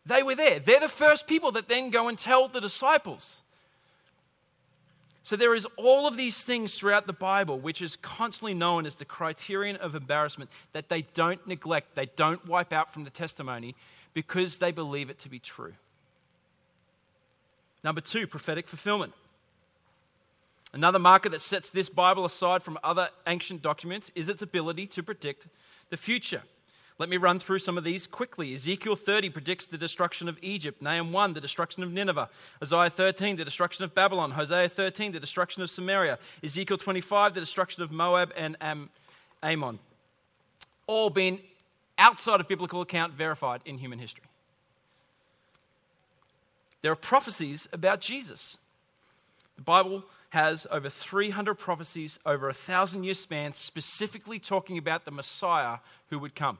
They 0.07 0.23
were 0.23 0.37
there. 0.37 0.61
They're 0.61 0.81
the 0.81 0.89
first 0.89 1.27
people 1.27 1.53
that 1.53 1.69
then 1.69 1.91
go 1.91 2.09
and 2.09 2.17
tell 2.17 2.49
the 2.49 2.61
disciples. 2.61 3.43
So 5.25 5.35
there 5.35 5.57
is 5.57 5.67
all 5.77 6.07
of 6.07 6.17
these 6.17 6.45
things 6.45 6.77
throughout 6.77 7.09
the 7.09 7.13
Bible, 7.13 7.59
which 7.59 7.83
is 7.83 7.97
constantly 7.97 8.55
known 8.55 8.87
as 8.87 8.95
the 8.95 9.05
criterion 9.05 9.75
of 9.75 9.97
embarrassment, 9.97 10.51
that 10.73 10.89
they 10.89 11.03
don't 11.03 11.45
neglect, 11.49 11.97
they 11.97 12.07
don't 12.07 12.47
wipe 12.47 12.73
out 12.73 12.93
from 12.93 13.03
the 13.03 13.11
testimony 13.11 13.75
because 14.15 14.59
they 14.59 14.71
believe 14.71 15.11
it 15.11 15.19
to 15.19 15.29
be 15.29 15.41
true. 15.41 15.75
Number 17.83 18.01
two, 18.01 18.29
prophetic 18.29 18.69
fulfillment. 18.69 19.13
Another 20.73 21.01
marker 21.01 21.29
that 21.31 21.43
sets 21.43 21.71
this 21.71 21.89
Bible 21.89 22.25
aside 22.25 22.63
from 22.63 22.79
other 22.85 23.09
ancient 23.27 23.63
documents 23.63 24.13
is 24.15 24.29
its 24.29 24.43
ability 24.43 24.87
to 24.87 25.03
predict 25.03 25.49
the 25.91 25.97
future. 25.97 26.43
Let 26.99 27.11
me 27.11 27.19
run 27.19 27.39
through 27.39 27.59
some 27.59 27.77
of 27.77 27.85
these 27.85 28.07
quickly. 28.07 28.55
Ezekiel 28.55 28.97
30 28.97 29.29
predicts 29.29 29.67
the 29.67 29.77
destruction 29.77 30.29
of 30.29 30.39
Egypt. 30.41 30.81
Nahum 30.81 31.13
1, 31.13 31.35
the 31.35 31.43
destruction 31.43 31.83
of 31.83 31.93
Nineveh. 31.93 32.31
Isaiah 32.63 32.89
13, 32.89 33.37
the 33.37 33.45
destruction 33.45 33.85
of 33.85 33.95
Babylon. 33.95 34.31
Hosea 34.31 34.71
13, 34.71 35.13
the 35.13 35.21
destruction 35.21 35.63
of 35.63 35.69
Samaria. 35.69 36.19
Ezekiel 36.43 36.79
25, 36.79 37.35
the 37.35 37.41
destruction 37.41 37.83
of 37.83 37.93
Moab 37.93 38.33
and 38.35 38.57
Am- 38.63 38.89
Ammon. 39.43 39.79
All 40.87 41.11
been 41.11 41.39
outside 41.99 42.41
of 42.41 42.49
biblical 42.49 42.81
account 42.81 43.13
verified 43.13 43.61
in 43.67 43.77
human 43.77 43.99
history. 43.99 44.25
There 46.81 46.93
are 46.93 46.97
prophecies 46.97 47.69
about 47.75 48.01
Jesus. 48.01 48.57
The 49.57 49.63
Bible 49.63 50.05
has 50.31 50.67
over 50.71 50.89
300 50.89 51.55
prophecies 51.55 52.19
over 52.25 52.49
a 52.49 52.55
thousand 52.55 53.05
year 53.05 53.15
span, 53.15 53.53
specifically 53.53 54.39
talking 54.39 54.79
about 54.79 55.05
the 55.05 55.11
Messiah 55.11 55.79
who 56.11 56.19
would 56.19 56.35
come. 56.35 56.59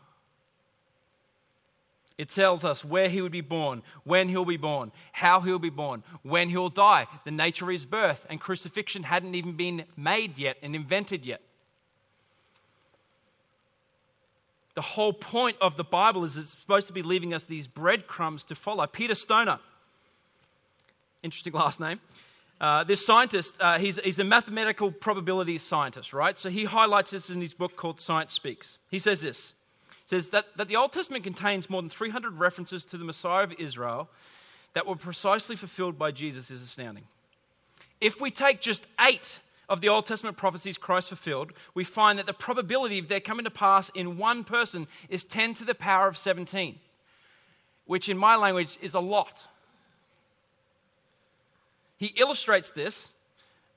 It 2.19 2.31
tells 2.31 2.65
us 2.65 2.83
where 2.85 3.11
he 3.11 3.21
would 3.21 3.33
be 3.33 3.43
born, 3.43 3.83
when 4.05 4.29
he'll 4.29 4.47
be 4.47 4.57
born, 4.57 4.91
how 5.13 5.41
he'll 5.41 5.59
be 5.59 5.69
born, 5.69 6.03
when 6.23 6.49
he'll 6.49 6.71
die, 6.71 7.07
the 7.25 7.31
nature 7.31 7.67
of 7.67 7.73
his 7.73 7.85
birth, 7.85 8.27
and 8.31 8.41
crucifixion 8.41 9.03
hadn't 9.03 9.35
even 9.35 9.53
been 9.53 9.85
made 9.97 10.39
yet 10.39 10.57
and 10.63 10.75
invented 10.75 11.27
yet. 11.27 11.43
The 14.75 14.83
whole 14.83 15.13
point 15.13 15.57
of 15.61 15.77
the 15.77 15.85
Bible 15.85 16.25
is 16.25 16.37
it's 16.37 16.51
supposed 16.51 16.87
to 16.87 16.93
be 16.93 17.03
leaving 17.03 17.35
us 17.35 17.45
these 17.45 17.67
breadcrumbs 17.67 18.45
to 18.45 18.55
follow. 18.55 18.87
Peter 18.87 19.15
Stoner, 19.15 19.59
interesting 21.23 21.53
last 21.53 21.81
name. 21.81 22.01
Uh, 22.61 22.85
this 22.85 23.05
scientist, 23.05 23.57
uh, 23.61 23.79
he's, 23.79 23.99
he's 23.99 24.19
a 24.19 24.25
mathematical 24.25 24.91
probability 24.91 25.59
scientist, 25.59 26.15
right? 26.15 26.39
So 26.39 26.49
he 26.49 26.65
highlights 26.65 27.11
this 27.11 27.29
in 27.29 27.43
his 27.43 27.53
book 27.53 27.77
called 27.77 28.01
Science 28.01 28.33
Speaks. 28.33 28.79
He 28.91 28.99
says 28.99 29.21
this 29.21 29.53
says 30.09 30.29
that, 30.31 30.57
that 30.57 30.69
the 30.69 30.77
Old 30.77 30.93
Testament 30.93 31.25
contains 31.25 31.69
more 31.69 31.83
than 31.83 31.89
300 31.89 32.39
references 32.39 32.85
to 32.87 32.97
the 32.97 33.05
Messiah 33.05 33.45
of 33.45 33.53
Israel 33.59 34.09
that 34.75 34.87
were 34.87 34.97
precisely 34.97 35.57
fulfilled 35.57 35.99
by 35.99 36.11
Jesus 36.11 36.51
is 36.51 36.63
astounding. 36.63 37.05
If 38.01 38.21
we 38.21 38.31
take 38.31 38.61
just 38.61 38.87
eight 39.01 39.39
of 39.69 39.81
the 39.81 39.89
Old 39.89 40.07
Testament 40.07 40.37
prophecies 40.37 40.79
Christ 40.79 41.09
fulfilled, 41.09 41.53
we 41.75 41.83
find 41.83 42.19
that 42.19 42.27
the 42.27 42.33
probability 42.33 42.99
of 42.99 43.09
their 43.09 43.21
coming 43.21 43.45
to 43.45 43.51
pass 43.51 43.89
in 43.95 44.19
one 44.19 44.45
person 44.45 44.87
is 45.09 45.25
10 45.25 45.55
to 45.55 45.65
the 45.65 45.75
power 45.75 46.07
of 46.07 46.17
17, 46.17 46.79
which 47.87 48.09
in 48.09 48.19
my 48.19 48.37
language 48.37 48.79
is 48.81 48.95
a 48.95 49.01
lot. 49.01 49.45
He 51.99 52.13
illustrates 52.17 52.71
this 52.71 53.09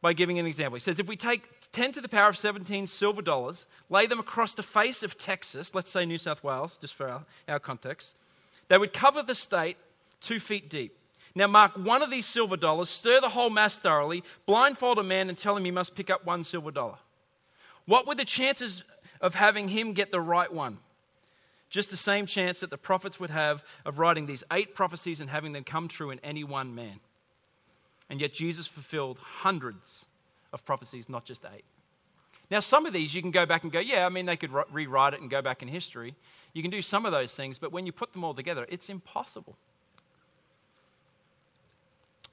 by 0.02 0.14
giving 0.14 0.40
an 0.40 0.46
example. 0.46 0.76
He 0.76 0.82
says 0.82 1.00
if 1.00 1.08
we 1.08 1.16
take 1.16 1.44
10 1.72 1.94
to 1.94 2.02
the 2.02 2.10
power 2.10 2.30
of 2.30 2.38
17 2.38 2.88
silver 2.88 3.22
dollars, 3.22 3.66
lay 3.90 4.08
them 4.08 4.20
across 4.20 4.54
the 4.54 4.64
face 4.64 5.04
of 5.04 5.18
Texas, 5.18 5.76
let's 5.76 5.92
say 5.92 6.06
New 6.06 6.18
South 6.18 6.44
Wales, 6.44 6.78
just 6.78 6.96
for 6.96 7.08
our, 7.08 7.22
our 7.48 7.60
context, 7.60 8.16
they 8.68 8.78
would 8.78 8.94
cover 8.94 9.22
the 9.24 9.36
state 9.36 9.78
two 10.22 10.40
feet 10.40 10.70
deep. 10.70 10.94
Now, 11.36 11.48
mark 11.48 11.78
one 11.78 12.02
of 12.02 12.10
these 12.10 12.26
silver 12.26 12.58
dollars, 12.58 12.90
stir 12.90 13.22
the 13.22 13.30
whole 13.30 13.50
mass 13.50 13.78
thoroughly, 13.78 14.24
blindfold 14.46 15.00
a 15.00 15.04
man, 15.04 15.30
and 15.30 15.38
tell 15.38 15.56
him 15.56 15.66
he 15.66 15.72
must 15.72 15.96
pick 15.96 16.10
up 16.10 16.26
one 16.26 16.44
silver 16.44 16.72
dollar. 16.72 16.96
What 17.86 18.08
were 18.08 18.16
the 18.16 18.26
chances 18.26 18.84
of 19.22 19.36
having 19.36 19.70
him 19.70 19.94
get 19.94 20.12
the 20.12 20.22
right 20.22 20.52
one? 20.52 20.78
Just 21.70 21.92
the 21.92 21.98
same 21.98 22.26
chance 22.26 22.62
that 22.62 22.72
the 22.72 22.78
prophets 22.78 23.20
would 23.20 23.30
have 23.30 23.64
of 23.86 24.00
writing 24.00 24.26
these 24.26 24.44
eight 24.52 24.74
prophecies 24.74 25.22
and 25.22 25.30
having 25.30 25.54
them 25.54 25.64
come 25.64 25.88
true 25.88 26.10
in 26.10 26.20
any 26.24 26.44
one 26.44 26.74
man. 26.74 27.00
And 28.10 28.20
yet 28.20 28.34
Jesus 28.34 28.68
fulfilled 28.68 29.20
hundreds 29.20 30.06
of 30.52 30.66
prophecies, 30.66 31.10
not 31.10 31.26
just 31.26 31.46
eight. 31.54 31.66
Now, 32.50 32.60
some 32.60 32.86
of 32.88 32.94
these 32.94 33.14
you 33.14 33.22
can 33.22 33.32
go 33.32 33.46
back 33.46 33.64
and 33.64 33.72
go, 33.72 33.80
yeah, 33.80 34.06
I 34.06 34.10
mean, 34.10 34.26
they 34.26 34.36
could 34.36 34.52
rewrite 34.72 35.14
it 35.14 35.22
and 35.22 35.30
go 35.30 35.42
back 35.42 35.62
in 35.62 35.68
history. 35.68 36.16
You 36.54 36.64
can 36.64 36.72
do 36.72 36.82
some 36.82 37.06
of 37.06 37.12
those 37.12 37.36
things, 37.36 37.60
but 37.60 37.72
when 37.72 37.86
you 37.86 37.92
put 37.92 38.14
them 38.14 38.24
all 38.24 38.34
together, 38.34 38.66
it's 38.70 38.90
impossible. 38.90 39.56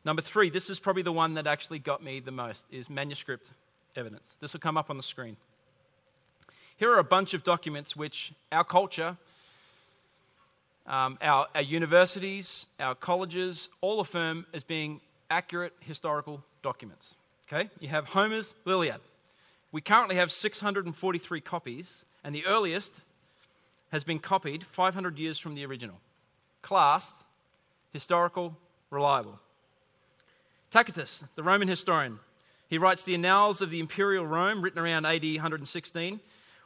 Number 0.07 0.23
three, 0.23 0.49
this 0.49 0.71
is 0.71 0.79
probably 0.79 1.03
the 1.03 1.13
one 1.13 1.35
that 1.35 1.47
actually 1.47 1.81
got 1.81 2.03
me 2.03 2.21
the 2.21 2.31
most, 2.31 2.65
is 2.71 2.89
manuscript 2.89 3.49
evidence. 3.95 4.25
This 4.41 4.53
will 4.53 4.61
come 4.61 4.79
up 4.79 4.89
on 4.89 4.97
the 4.97 5.03
screen. 5.03 5.37
Here 6.79 6.91
are 6.93 6.99
a 6.99 7.05
bunch 7.05 7.35
of 7.35 7.43
documents 7.43 7.97
which 7.97 8.33
our 8.53 8.65
culture, 8.65 9.17
um, 10.87 11.19
our, 11.21 11.49
our 11.55 11.63
universities, 11.63 12.67
our 12.79 12.95
colleges 12.95 13.69
all 13.81 14.01
affirm 14.01 14.47
as 14.55 14.63
being 14.63 15.01
accurate 15.31 15.73
historical 15.81 16.43
documents. 16.63 17.15
Okay, 17.53 17.71
you 17.81 17.89
have 17.89 18.07
Homer's 18.07 18.55
Iliad. 18.67 19.01
We 19.73 19.81
currently 19.81 20.17
have 20.17 20.33
643 20.33 21.41
copies, 21.41 22.05
and 22.25 22.35
the 22.35 22.47
earliest 22.47 22.95
has 23.93 24.05
been 24.05 24.19
copied 24.19 24.65
500 24.65 25.19
years 25.19 25.39
from 25.39 25.55
the 25.55 25.65
original. 25.65 25.97
Classed, 26.63 27.17
historical, 27.93 28.57
reliable. 28.91 29.39
Tacitus, 30.71 31.25
the 31.37 31.43
Roman 31.43 31.69
historian, 31.69 32.19
he 32.69 32.79
writes 32.79 33.05
the 33.05 33.15
Annals 33.15 33.61
of 33.61 33.71
the 33.71 33.79
Imperial 33.79 34.27
Rome, 34.27 34.61
written 34.61 34.81
around 34.81 35.07
AD 35.07 35.23
116. 35.23 36.21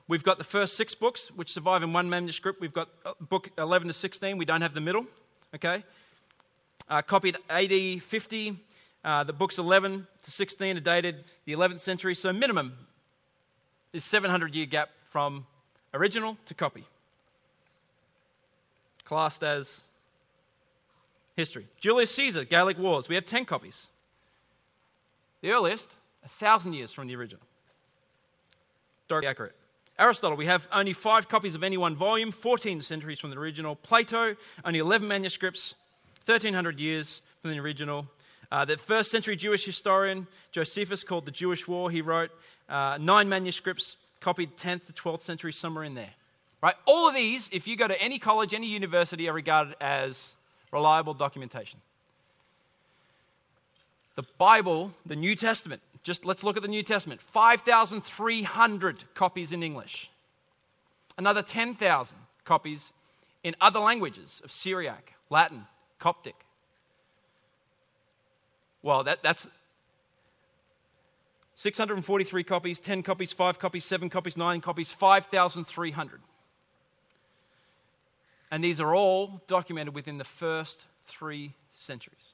We've 0.08 0.24
got 0.24 0.38
the 0.38 0.44
first 0.44 0.76
six 0.76 0.94
books, 0.94 1.30
which 1.36 1.52
survive 1.52 1.82
in 1.82 1.92
one 1.92 2.08
manuscript. 2.08 2.60
We've 2.60 2.72
got 2.72 2.88
uh, 3.04 3.12
book 3.20 3.50
11 3.58 3.88
to 3.88 3.94
16. 3.94 4.38
We 4.38 4.44
don't 4.44 4.62
have 4.62 4.74
the 4.74 4.80
middle. 4.80 5.04
Okay? 5.54 5.84
Uh, 6.90 7.00
copied 7.02 7.36
AD 7.48 8.02
50. 8.02 8.56
Uh, 9.04 9.22
the 9.22 9.32
books 9.32 9.58
11 9.58 10.08
to 10.24 10.30
16 10.30 10.76
are 10.76 10.80
dated 10.80 11.24
the 11.44 11.52
11th 11.52 11.78
century, 11.78 12.16
so 12.16 12.32
minimum 12.32 12.72
is 13.92 14.04
700 14.04 14.54
year 14.54 14.66
gap 14.66 14.90
from 15.04 15.46
original 15.94 16.36
to 16.46 16.54
copy. 16.54 16.82
Classed 19.04 19.44
as 19.44 19.82
history. 21.36 21.66
Julius 21.80 22.10
Caesar, 22.10 22.44
Gallic 22.44 22.76
Wars, 22.76 23.08
we 23.08 23.14
have 23.14 23.24
10 23.24 23.44
copies. 23.44 23.86
The 25.42 25.52
earliest, 25.52 25.88
a 26.24 26.28
thousand 26.28 26.72
years 26.72 26.92
from 26.92 27.06
the 27.06 27.14
original. 27.14 27.42
Directly 29.08 29.28
accurate. 29.28 29.56
Aristotle, 29.96 30.36
we 30.36 30.46
have 30.46 30.68
only 30.72 30.92
five 30.92 31.28
copies 31.28 31.54
of 31.54 31.62
any 31.62 31.76
one 31.76 31.94
volume, 31.94 32.32
14 32.32 32.82
centuries 32.82 33.20
from 33.20 33.30
the 33.30 33.38
original. 33.38 33.76
Plato, 33.76 34.34
only 34.64 34.80
11 34.80 35.06
manuscripts, 35.06 35.74
1300 36.26 36.78
years 36.78 37.20
from 37.40 37.50
the 37.50 37.58
original. 37.58 38.06
Uh, 38.52 38.64
the 38.64 38.76
first 38.76 39.10
century 39.10 39.36
Jewish 39.36 39.64
historian, 39.64 40.26
Josephus, 40.52 41.04
called 41.04 41.24
The 41.24 41.30
Jewish 41.30 41.68
War, 41.68 41.90
he 41.90 42.02
wrote 42.02 42.30
uh, 42.68 42.98
nine 43.00 43.28
manuscripts, 43.28 43.96
copied 44.20 44.56
10th 44.56 44.86
to 44.86 44.92
12th 44.92 45.22
century, 45.22 45.52
somewhere 45.52 45.84
in 45.84 45.94
there. 45.94 46.10
Right? 46.62 46.74
All 46.84 47.08
of 47.08 47.14
these, 47.14 47.48
if 47.52 47.66
you 47.66 47.76
go 47.76 47.88
to 47.88 48.00
any 48.00 48.18
college, 48.18 48.52
any 48.52 48.66
university, 48.66 49.28
are 49.28 49.32
regarded 49.32 49.74
as 49.80 50.34
reliable 50.72 51.14
documentation. 51.14 51.80
The 54.16 54.24
Bible, 54.36 54.92
the 55.06 55.16
New 55.16 55.34
Testament, 55.34 55.80
just 56.02 56.24
let's 56.24 56.42
look 56.44 56.56
at 56.56 56.62
the 56.62 56.68
New 56.68 56.82
Testament 56.82 57.20
5,300 57.20 58.96
copies 59.14 59.52
in 59.52 59.62
English, 59.62 60.10
another 61.16 61.42
10,000 61.42 62.16
copies 62.44 62.92
in 63.42 63.54
other 63.60 63.80
languages 63.80 64.40
of 64.44 64.52
Syriac, 64.52 65.14
Latin, 65.30 65.66
Coptic. 66.00 66.34
Well, 68.82 69.04
that, 69.04 69.22
that's 69.22 69.48
643 71.56 72.42
copies, 72.42 72.80
10 72.80 73.02
copies, 73.02 73.32
5 73.32 73.58
copies, 73.58 73.84
7 73.84 74.08
copies, 74.08 74.36
9 74.36 74.60
copies, 74.62 74.90
5,300. 74.90 76.20
And 78.50 78.64
these 78.64 78.80
are 78.80 78.94
all 78.94 79.42
documented 79.46 79.94
within 79.94 80.18
the 80.18 80.24
first 80.24 80.86
three 81.06 81.52
centuries. 81.74 82.32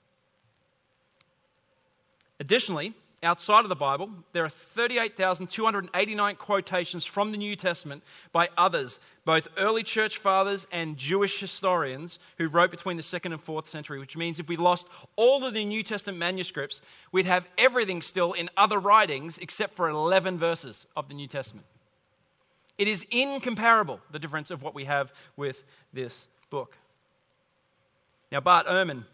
Additionally, 2.38 2.94
outside 3.26 3.64
of 3.64 3.68
the 3.68 3.74
Bible, 3.74 4.08
there 4.32 4.44
are 4.44 4.48
38,289 4.48 6.36
quotations 6.36 7.04
from 7.04 7.32
the 7.32 7.36
New 7.36 7.56
Testament 7.56 8.02
by 8.32 8.48
others, 8.56 9.00
both 9.24 9.48
early 9.58 9.82
church 9.82 10.18
fathers 10.18 10.66
and 10.72 10.96
Jewish 10.96 11.40
historians 11.40 12.18
who 12.38 12.48
wrote 12.48 12.70
between 12.70 12.96
the 12.96 13.02
second 13.02 13.32
and 13.32 13.40
fourth 13.40 13.68
century, 13.68 13.98
which 13.98 14.16
means 14.16 14.38
if 14.38 14.48
we 14.48 14.56
lost 14.56 14.88
all 15.16 15.44
of 15.44 15.52
the 15.52 15.64
New 15.64 15.82
Testament 15.82 16.18
manuscripts, 16.18 16.80
we'd 17.12 17.26
have 17.26 17.46
everything 17.58 18.00
still 18.00 18.32
in 18.32 18.48
other 18.56 18.78
writings 18.78 19.36
except 19.38 19.74
for 19.74 19.88
11 19.88 20.38
verses 20.38 20.86
of 20.96 21.08
the 21.08 21.14
New 21.14 21.26
Testament. 21.26 21.66
It 22.78 22.88
is 22.88 23.04
incomparable, 23.10 24.00
the 24.10 24.18
difference 24.18 24.50
of 24.50 24.62
what 24.62 24.74
we 24.74 24.84
have 24.84 25.12
with 25.36 25.64
this 25.92 26.28
book. 26.50 26.76
Now, 28.30 28.40
Bart 28.40 28.66
Ehrman 28.66 29.04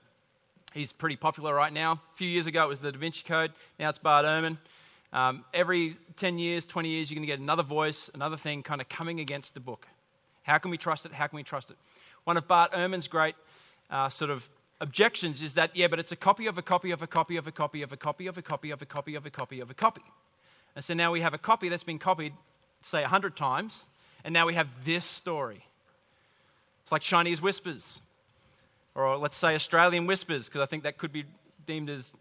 He's 0.75 0.91
pretty 0.91 1.17
popular 1.17 1.55
right 1.55 1.73
now. 1.73 1.93
A 1.93 2.15
few 2.15 2.29
years 2.29 2.47
ago, 2.47 2.65
it 2.65 2.69
was 2.69 2.81
the 2.81 2.93
Da 2.93 2.99
Vinci 2.99 3.23
Code. 3.27 3.53
Now 3.79 3.91
it's 3.91 3.99
Bart 3.99 4.25
Ehrman. 4.25 4.57
Um, 5.13 5.45
every 5.53 5.97
10 6.17 6.39
years, 6.39 6.65
20 6.65 6.89
years, 6.89 7.11
you're 7.11 7.17
going 7.17 7.27
to 7.27 7.31
get 7.31 7.41
another 7.41 7.63
voice, 7.63 8.11
another 8.15 8.39
thing 8.39 8.63
kind 8.63 8.81
of 8.81 8.89
coming 8.89 9.21
against 9.21 9.53
the 9.53 9.61
book. 9.61 9.87
How 10.45 10.57
can 10.57 10.71
we 10.71 10.79
trust 10.79 11.05
it? 11.05 11.13
How 11.13 11.27
can 11.27 11.37
we 11.37 11.43
trust 11.43 11.71
it? 11.71 11.77
One 12.25 12.39
of 12.39 12.49
Bart 12.49 12.73
Ehrman's 12.73 13.07
great 13.07 13.35
uh, 13.91 14.09
sort 14.09 14.31
of 14.31 14.49
objections 14.81 15.43
is 15.43 15.55
that, 15.55 15.77
yeah, 15.77 15.89
but 15.89 15.99
it's 15.99 16.13
a 16.13 16.17
copy 16.17 16.47
of 16.47 16.57
a 16.57 16.63
copy 16.63 16.91
of 16.91 17.03
a 17.03 17.07
copy 17.07 17.37
of 17.37 17.47
a 17.47 17.53
copy 17.53 17.83
of 17.83 17.93
a 17.93 17.97
copy 17.97 18.27
of 18.27 18.39
a 18.39 18.43
copy 18.43 18.71
of 18.71 18.81
a 18.81 18.87
copy 18.87 19.15
of 19.15 19.27
a 19.27 19.31
copy 19.31 19.61
of 19.61 19.71
a 19.71 19.75
copy. 19.75 20.03
And 20.75 20.83
so 20.83 20.95
now 20.95 21.13
we 21.13 21.21
have 21.21 21.35
a 21.35 21.39
copy 21.39 21.69
that's 21.69 21.85
been 21.85 21.99
copied, 21.99 22.33
say, 22.81 23.03
100 23.03 23.37
times, 23.37 23.85
and 24.25 24.33
now 24.33 24.47
we 24.47 24.55
have 24.55 24.69
this 24.87 25.05
story. 25.05 25.67
It's 26.85 26.93
like 26.93 27.03
Chinese 27.03 27.43
whispers, 27.43 28.01
or 28.95 29.17
let's 29.17 29.37
say 29.37 29.55
Australian 29.55 30.07
whispers, 30.07 30.47
because 30.47 30.61
I 30.61 30.67
think 30.67 30.83
that 30.83 30.99
could 30.99 31.13
be 31.13 31.25
deemed 31.67 31.91
as 31.91 32.13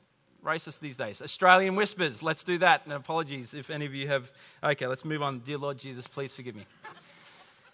racist 0.43 0.79
these 0.79 0.97
days. 0.97 1.21
Australian 1.21 1.75
whispers, 1.75 2.23
let's 2.23 2.43
do 2.43 2.57
that. 2.59 2.81
And 2.85 2.93
apologies 2.93 3.53
if 3.53 3.69
any 3.69 3.85
of 3.85 3.93
you 3.93 4.07
have. 4.07 4.31
Okay, 4.63 4.87
let's 4.87 5.05
move 5.05 5.21
on. 5.21 5.39
Dear 5.39 5.57
Lord 5.57 5.77
Jesus, 5.77 6.07
please 6.07 6.33
forgive 6.33 6.55
me. 6.55 6.65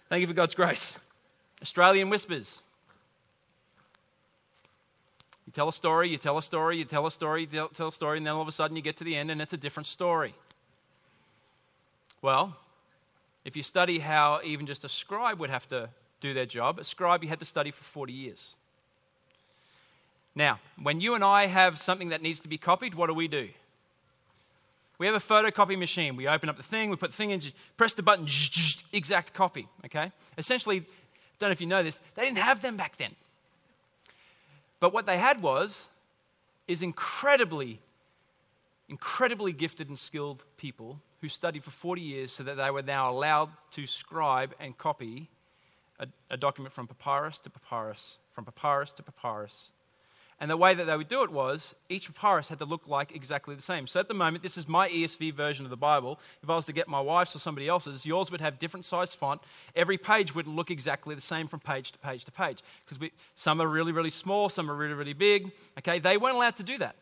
Thank 0.08 0.20
you 0.22 0.26
for 0.26 0.34
God's 0.34 0.54
grace. 0.54 0.96
Australian 1.62 2.10
whispers. 2.10 2.62
You 5.46 5.52
tell 5.52 5.68
a 5.68 5.72
story, 5.72 6.10
you 6.10 6.18
tell 6.18 6.36
a 6.36 6.42
story, 6.42 6.76
you 6.76 6.84
tell 6.84 7.06
a 7.06 7.10
story, 7.10 7.42
you 7.42 7.46
tell, 7.46 7.68
tell 7.68 7.88
a 7.88 7.92
story, 7.92 8.18
and 8.18 8.26
then 8.26 8.34
all 8.34 8.42
of 8.42 8.48
a 8.48 8.52
sudden 8.52 8.76
you 8.76 8.82
get 8.82 8.98
to 8.98 9.04
the 9.04 9.16
end 9.16 9.30
and 9.30 9.40
it's 9.40 9.54
a 9.54 9.56
different 9.56 9.86
story. 9.86 10.34
Well, 12.20 12.56
if 13.44 13.56
you 13.56 13.62
study 13.62 13.98
how 13.98 14.40
even 14.44 14.66
just 14.66 14.84
a 14.84 14.88
scribe 14.88 15.38
would 15.38 15.50
have 15.50 15.66
to 15.68 15.88
do 16.20 16.34
their 16.34 16.44
job, 16.44 16.78
a 16.78 16.84
scribe 16.84 17.22
you 17.22 17.30
had 17.30 17.38
to 17.38 17.46
study 17.46 17.70
for 17.70 17.82
40 17.82 18.12
years. 18.12 18.56
Now, 20.38 20.60
when 20.80 21.00
you 21.00 21.16
and 21.16 21.24
I 21.24 21.46
have 21.46 21.80
something 21.80 22.10
that 22.10 22.22
needs 22.22 22.38
to 22.40 22.48
be 22.48 22.58
copied, 22.58 22.94
what 22.94 23.08
do 23.08 23.12
we 23.12 23.26
do? 23.26 23.48
We 24.96 25.06
have 25.06 25.16
a 25.16 25.18
photocopy 25.18 25.76
machine. 25.76 26.14
We 26.14 26.28
open 26.28 26.48
up 26.48 26.56
the 26.56 26.62
thing, 26.62 26.90
we 26.90 26.96
put 26.96 27.10
the 27.10 27.16
thing 27.16 27.30
in, 27.30 27.42
press 27.76 27.92
the 27.92 28.04
button, 28.04 28.28
exact 28.92 29.34
copy, 29.34 29.66
okay? 29.84 30.12
Essentially, 30.38 30.84
don't 31.40 31.48
know 31.48 31.52
if 31.52 31.60
you 31.60 31.66
know 31.66 31.82
this, 31.82 31.98
they 32.14 32.22
didn't 32.22 32.38
have 32.38 32.62
them 32.62 32.76
back 32.76 32.96
then. 32.98 33.16
But 34.78 34.92
what 34.92 35.06
they 35.06 35.18
had 35.18 35.42
was 35.42 35.88
is 36.68 36.82
incredibly, 36.82 37.80
incredibly 38.88 39.50
gifted 39.50 39.88
and 39.88 39.98
skilled 39.98 40.44
people 40.56 41.00
who 41.20 41.28
studied 41.28 41.64
for 41.64 41.72
40 41.72 42.00
years 42.00 42.30
so 42.30 42.44
that 42.44 42.56
they 42.56 42.70
were 42.70 42.82
now 42.82 43.10
allowed 43.10 43.50
to 43.72 43.88
scribe 43.88 44.54
and 44.60 44.78
copy 44.78 45.26
a, 45.98 46.06
a 46.30 46.36
document 46.36 46.72
from 46.72 46.86
papyrus 46.86 47.40
to 47.40 47.50
papyrus, 47.50 48.14
from 48.32 48.44
papyrus 48.44 48.92
to 48.92 49.02
papyrus, 49.02 49.70
and 50.40 50.50
the 50.50 50.56
way 50.56 50.72
that 50.72 50.84
they 50.84 50.96
would 50.96 51.08
do 51.08 51.24
it 51.24 51.32
was 51.32 51.74
each 51.88 52.06
papyrus 52.06 52.48
had 52.48 52.60
to 52.60 52.64
look 52.64 52.86
like 52.86 53.14
exactly 53.14 53.56
the 53.56 53.62
same. 53.62 53.88
So 53.88 53.98
at 53.98 54.06
the 54.06 54.14
moment, 54.14 54.44
this 54.44 54.56
is 54.56 54.68
my 54.68 54.88
ESV 54.88 55.34
version 55.34 55.66
of 55.66 55.70
the 55.70 55.76
Bible. 55.76 56.20
If 56.42 56.48
I 56.48 56.54
was 56.54 56.66
to 56.66 56.72
get 56.72 56.86
my 56.86 57.00
wife's 57.00 57.34
or 57.34 57.40
somebody 57.40 57.66
else's, 57.66 58.06
yours 58.06 58.30
would 58.30 58.40
have 58.40 58.60
different 58.60 58.84
size 58.84 59.14
font. 59.14 59.40
Every 59.74 59.98
page 59.98 60.36
would 60.36 60.46
look 60.46 60.70
exactly 60.70 61.16
the 61.16 61.20
same 61.20 61.48
from 61.48 61.58
page 61.58 61.90
to 61.90 61.98
page 61.98 62.24
to 62.24 62.30
page. 62.30 62.62
Because 62.86 63.10
some 63.34 63.60
are 63.60 63.66
really, 63.66 63.90
really 63.90 64.10
small, 64.10 64.48
some 64.48 64.70
are 64.70 64.74
really, 64.74 64.94
really 64.94 65.12
big. 65.12 65.50
Okay, 65.78 65.98
they 65.98 66.16
weren't 66.16 66.36
allowed 66.36 66.56
to 66.56 66.62
do 66.62 66.78
that. 66.78 66.94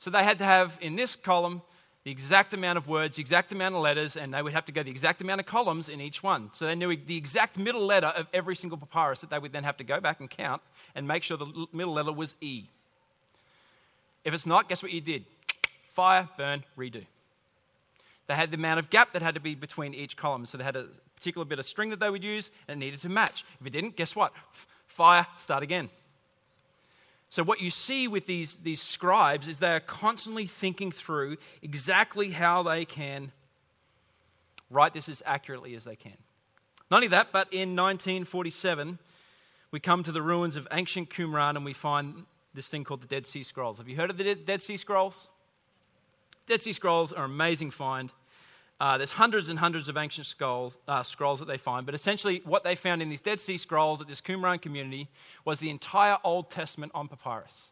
So 0.00 0.10
they 0.10 0.24
had 0.24 0.38
to 0.38 0.44
have 0.44 0.76
in 0.80 0.96
this 0.96 1.14
column 1.14 1.62
the 2.08 2.12
exact 2.12 2.54
amount 2.54 2.78
of 2.78 2.88
words, 2.88 3.16
the 3.16 3.20
exact 3.20 3.52
amount 3.52 3.74
of 3.74 3.82
letters, 3.82 4.16
and 4.16 4.32
they 4.32 4.40
would 4.40 4.54
have 4.54 4.64
to 4.64 4.72
go 4.72 4.82
the 4.82 4.90
exact 4.90 5.20
amount 5.20 5.40
of 5.40 5.46
columns 5.46 5.90
in 5.90 6.00
each 6.00 6.22
one. 6.22 6.48
So 6.54 6.64
they 6.64 6.74
knew 6.74 6.96
the 6.96 7.18
exact 7.18 7.58
middle 7.58 7.84
letter 7.84 8.06
of 8.06 8.26
every 8.32 8.56
single 8.56 8.78
papyrus 8.78 9.20
that 9.20 9.28
they 9.28 9.38
would 9.38 9.52
then 9.52 9.64
have 9.64 9.76
to 9.76 9.84
go 9.84 10.00
back 10.00 10.18
and 10.18 10.30
count 10.30 10.62
and 10.94 11.06
make 11.06 11.22
sure 11.22 11.36
the 11.36 11.66
middle 11.70 11.92
letter 11.92 12.10
was 12.10 12.34
E. 12.40 12.62
If 14.24 14.32
it's 14.32 14.46
not, 14.46 14.70
guess 14.70 14.82
what 14.82 14.90
you 14.90 15.02
did? 15.02 15.26
Fire, 15.92 16.26
burn, 16.38 16.64
redo. 16.78 17.04
They 18.26 18.34
had 18.36 18.52
the 18.52 18.56
amount 18.56 18.78
of 18.78 18.88
gap 18.88 19.12
that 19.12 19.20
had 19.20 19.34
to 19.34 19.40
be 19.40 19.54
between 19.54 19.92
each 19.92 20.16
column. 20.16 20.46
So 20.46 20.56
they 20.56 20.64
had 20.64 20.76
a 20.76 20.86
particular 21.14 21.44
bit 21.44 21.58
of 21.58 21.66
string 21.66 21.90
that 21.90 22.00
they 22.00 22.08
would 22.08 22.24
use 22.24 22.48
and 22.68 22.82
it 22.82 22.86
needed 22.86 23.02
to 23.02 23.10
match. 23.10 23.44
If 23.60 23.66
it 23.66 23.70
didn't, 23.74 23.96
guess 23.96 24.16
what? 24.16 24.32
Fire, 24.86 25.26
start 25.36 25.62
again. 25.62 25.90
So, 27.30 27.42
what 27.42 27.60
you 27.60 27.70
see 27.70 28.08
with 28.08 28.26
these, 28.26 28.56
these 28.56 28.80
scribes 28.80 29.48
is 29.48 29.58
they 29.58 29.68
are 29.68 29.80
constantly 29.80 30.46
thinking 30.46 30.90
through 30.90 31.36
exactly 31.62 32.30
how 32.30 32.62
they 32.62 32.84
can 32.84 33.32
write 34.70 34.94
this 34.94 35.08
as 35.08 35.22
accurately 35.26 35.74
as 35.74 35.84
they 35.84 35.96
can. 35.96 36.16
Not 36.90 36.98
only 36.98 37.08
that, 37.08 37.28
but 37.32 37.52
in 37.52 37.76
1947, 37.76 38.98
we 39.70 39.80
come 39.80 40.02
to 40.04 40.12
the 40.12 40.22
ruins 40.22 40.56
of 40.56 40.66
ancient 40.72 41.10
Qumran 41.10 41.56
and 41.56 41.64
we 41.64 41.74
find 41.74 42.24
this 42.54 42.68
thing 42.68 42.82
called 42.82 43.02
the 43.02 43.06
Dead 43.06 43.26
Sea 43.26 43.42
Scrolls. 43.42 43.76
Have 43.76 43.88
you 43.88 43.96
heard 43.96 44.10
of 44.10 44.16
the 44.16 44.34
Dead 44.34 44.62
Sea 44.62 44.78
Scrolls? 44.78 45.28
Dead 46.46 46.62
Sea 46.62 46.72
Scrolls 46.72 47.12
are 47.12 47.26
an 47.26 47.30
amazing 47.30 47.70
find. 47.70 48.10
Uh, 48.80 48.96
there's 48.96 49.12
hundreds 49.12 49.48
and 49.48 49.58
hundreds 49.58 49.88
of 49.88 49.96
ancient 49.96 50.26
scrolls, 50.26 50.78
uh, 50.86 51.02
scrolls 51.02 51.40
that 51.40 51.48
they 51.48 51.58
find, 51.58 51.84
but 51.84 51.96
essentially, 51.96 52.40
what 52.44 52.62
they 52.62 52.76
found 52.76 53.02
in 53.02 53.08
these 53.08 53.20
Dead 53.20 53.40
Sea 53.40 53.58
Scrolls 53.58 54.00
at 54.00 54.06
this 54.06 54.20
Qumran 54.20 54.62
community 54.62 55.08
was 55.44 55.58
the 55.58 55.70
entire 55.70 56.18
Old 56.22 56.50
Testament 56.50 56.92
on 56.94 57.08
papyrus. 57.08 57.70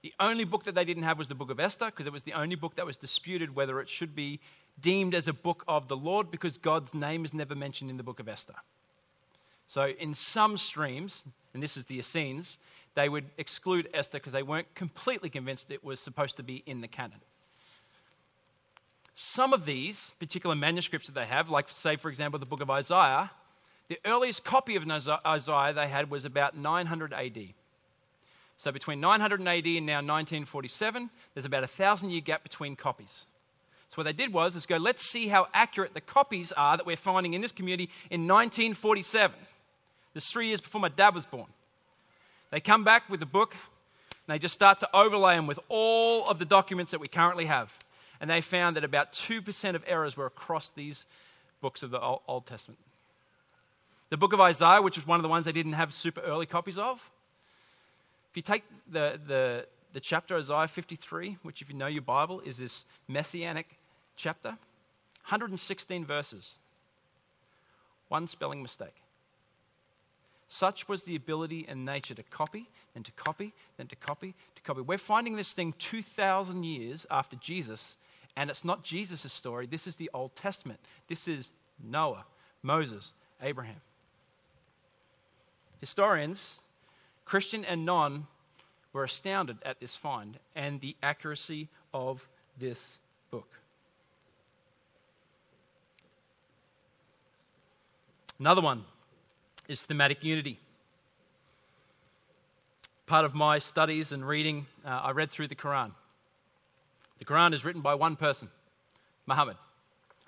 The 0.00 0.14
only 0.18 0.44
book 0.44 0.64
that 0.64 0.74
they 0.74 0.86
didn't 0.86 1.02
have 1.02 1.18
was 1.18 1.28
the 1.28 1.34
book 1.34 1.50
of 1.50 1.60
Esther, 1.60 1.86
because 1.86 2.06
it 2.06 2.12
was 2.12 2.22
the 2.22 2.32
only 2.32 2.54
book 2.54 2.76
that 2.76 2.86
was 2.86 2.96
disputed 2.96 3.54
whether 3.54 3.78
it 3.80 3.90
should 3.90 4.16
be 4.16 4.40
deemed 4.80 5.14
as 5.14 5.28
a 5.28 5.34
book 5.34 5.64
of 5.68 5.88
the 5.88 5.96
Lord, 5.96 6.30
because 6.30 6.56
God's 6.56 6.94
name 6.94 7.26
is 7.26 7.34
never 7.34 7.54
mentioned 7.54 7.90
in 7.90 7.98
the 7.98 8.02
book 8.02 8.18
of 8.18 8.26
Esther. 8.26 8.54
So, 9.68 9.88
in 9.88 10.14
some 10.14 10.56
streams, 10.56 11.24
and 11.52 11.62
this 11.62 11.76
is 11.76 11.84
the 11.84 11.98
Essenes, 11.98 12.56
they 12.94 13.08
would 13.08 13.26
exclude 13.36 13.88
Esther 13.92 14.18
because 14.18 14.32
they 14.32 14.42
weren't 14.42 14.74
completely 14.74 15.28
convinced 15.28 15.70
it 15.70 15.84
was 15.84 16.00
supposed 16.00 16.36
to 16.38 16.42
be 16.42 16.62
in 16.66 16.80
the 16.80 16.88
canon. 16.88 17.20
Some 19.14 19.52
of 19.52 19.66
these 19.66 20.12
particular 20.18 20.56
manuscripts 20.56 21.08
that 21.08 21.14
they 21.14 21.26
have, 21.26 21.50
like, 21.50 21.68
say, 21.68 21.96
for 21.96 22.08
example, 22.08 22.38
the 22.38 22.46
book 22.46 22.60
of 22.60 22.70
Isaiah, 22.70 23.30
the 23.88 23.98
earliest 24.04 24.44
copy 24.44 24.76
of 24.76 24.88
Isaiah 25.26 25.72
they 25.74 25.88
had 25.88 26.10
was 26.10 26.24
about 26.24 26.56
900 26.56 27.12
AD. 27.12 27.48
So 28.58 28.70
between 28.70 29.00
900 29.00 29.40
AD 29.40 29.66
and 29.66 29.86
now 29.86 29.96
1947, 29.96 31.10
there's 31.34 31.44
about 31.44 31.64
a 31.64 31.66
thousand 31.66 32.10
year 32.10 32.20
gap 32.20 32.42
between 32.42 32.76
copies. 32.76 33.26
So 33.90 33.96
what 33.96 34.04
they 34.04 34.12
did 34.12 34.32
was 34.32 34.56
is 34.56 34.64
go, 34.64 34.78
let's 34.78 35.02
see 35.10 35.28
how 35.28 35.48
accurate 35.52 35.92
the 35.92 36.00
copies 36.00 36.52
are 36.52 36.76
that 36.76 36.86
we're 36.86 36.96
finding 36.96 37.34
in 37.34 37.42
this 37.42 37.52
community 37.52 37.90
in 38.10 38.26
1947. 38.26 39.36
This 40.14 40.30
three 40.30 40.48
years 40.48 40.60
before 40.60 40.80
my 40.80 40.88
dad 40.88 41.14
was 41.14 41.26
born. 41.26 41.48
They 42.50 42.60
come 42.60 42.84
back 42.84 43.10
with 43.10 43.20
the 43.20 43.26
book, 43.26 43.54
and 43.54 44.34
they 44.34 44.38
just 44.38 44.54
start 44.54 44.80
to 44.80 44.88
overlay 44.94 45.34
them 45.34 45.46
with 45.46 45.58
all 45.68 46.24
of 46.26 46.38
the 46.38 46.44
documents 46.44 46.92
that 46.92 47.00
we 47.00 47.08
currently 47.08 47.46
have. 47.46 47.76
And 48.22 48.30
they 48.30 48.40
found 48.40 48.76
that 48.76 48.84
about 48.84 49.12
2% 49.12 49.74
of 49.74 49.84
errors 49.84 50.16
were 50.16 50.26
across 50.26 50.70
these 50.70 51.04
books 51.60 51.82
of 51.82 51.90
the 51.90 52.00
Old 52.00 52.46
Testament. 52.46 52.78
The 54.10 54.16
book 54.16 54.32
of 54.32 54.40
Isaiah, 54.40 54.80
which 54.80 54.96
was 54.96 55.06
one 55.06 55.18
of 55.18 55.24
the 55.24 55.28
ones 55.28 55.44
they 55.44 55.52
didn't 55.52 55.72
have 55.72 55.92
super 55.92 56.20
early 56.20 56.46
copies 56.46 56.78
of, 56.78 57.02
if 58.30 58.36
you 58.36 58.42
take 58.42 58.62
the, 58.90 59.18
the, 59.26 59.66
the 59.92 60.00
chapter 60.00 60.36
Isaiah 60.36 60.68
53, 60.68 61.38
which, 61.42 61.60
if 61.62 61.68
you 61.68 61.74
know 61.74 61.88
your 61.88 62.02
Bible, 62.02 62.40
is 62.40 62.58
this 62.58 62.84
messianic 63.08 63.66
chapter, 64.16 64.50
116 65.28 66.04
verses, 66.04 66.58
one 68.08 68.28
spelling 68.28 68.62
mistake. 68.62 68.94
Such 70.48 70.88
was 70.88 71.02
the 71.02 71.16
ability 71.16 71.66
and 71.68 71.84
nature 71.84 72.14
to 72.14 72.22
copy, 72.22 72.66
then 72.94 73.02
to 73.02 73.12
copy, 73.12 73.52
then 73.78 73.88
to 73.88 73.96
copy, 73.96 74.34
to 74.54 74.62
copy. 74.62 74.80
We're 74.80 74.96
finding 74.96 75.34
this 75.34 75.52
thing 75.52 75.74
2,000 75.80 76.62
years 76.64 77.04
after 77.10 77.36
Jesus, 77.36 77.96
and 78.36 78.50
it's 78.50 78.64
not 78.64 78.82
Jesus' 78.82 79.32
story. 79.32 79.66
This 79.66 79.86
is 79.86 79.96
the 79.96 80.10
Old 80.14 80.34
Testament. 80.36 80.80
This 81.08 81.28
is 81.28 81.50
Noah, 81.82 82.24
Moses, 82.62 83.10
Abraham. 83.42 83.80
Historians, 85.80 86.56
Christian 87.24 87.64
and 87.64 87.84
non, 87.84 88.26
were 88.92 89.04
astounded 89.04 89.56
at 89.64 89.80
this 89.80 89.96
find 89.96 90.38
and 90.54 90.80
the 90.80 90.96
accuracy 91.02 91.68
of 91.94 92.26
this 92.58 92.98
book. 93.30 93.48
Another 98.38 98.60
one 98.60 98.84
is 99.68 99.82
thematic 99.84 100.22
unity. 100.22 100.58
Part 103.06 103.24
of 103.24 103.34
my 103.34 103.58
studies 103.58 104.12
and 104.12 104.26
reading, 104.26 104.66
uh, 104.84 104.88
I 104.88 105.10
read 105.10 105.30
through 105.30 105.48
the 105.48 105.54
Quran. 105.54 105.92
The 107.22 107.32
Quran 107.32 107.54
is 107.54 107.64
written 107.64 107.82
by 107.82 107.94
one 107.94 108.16
person, 108.16 108.48
Muhammad. 109.28 109.56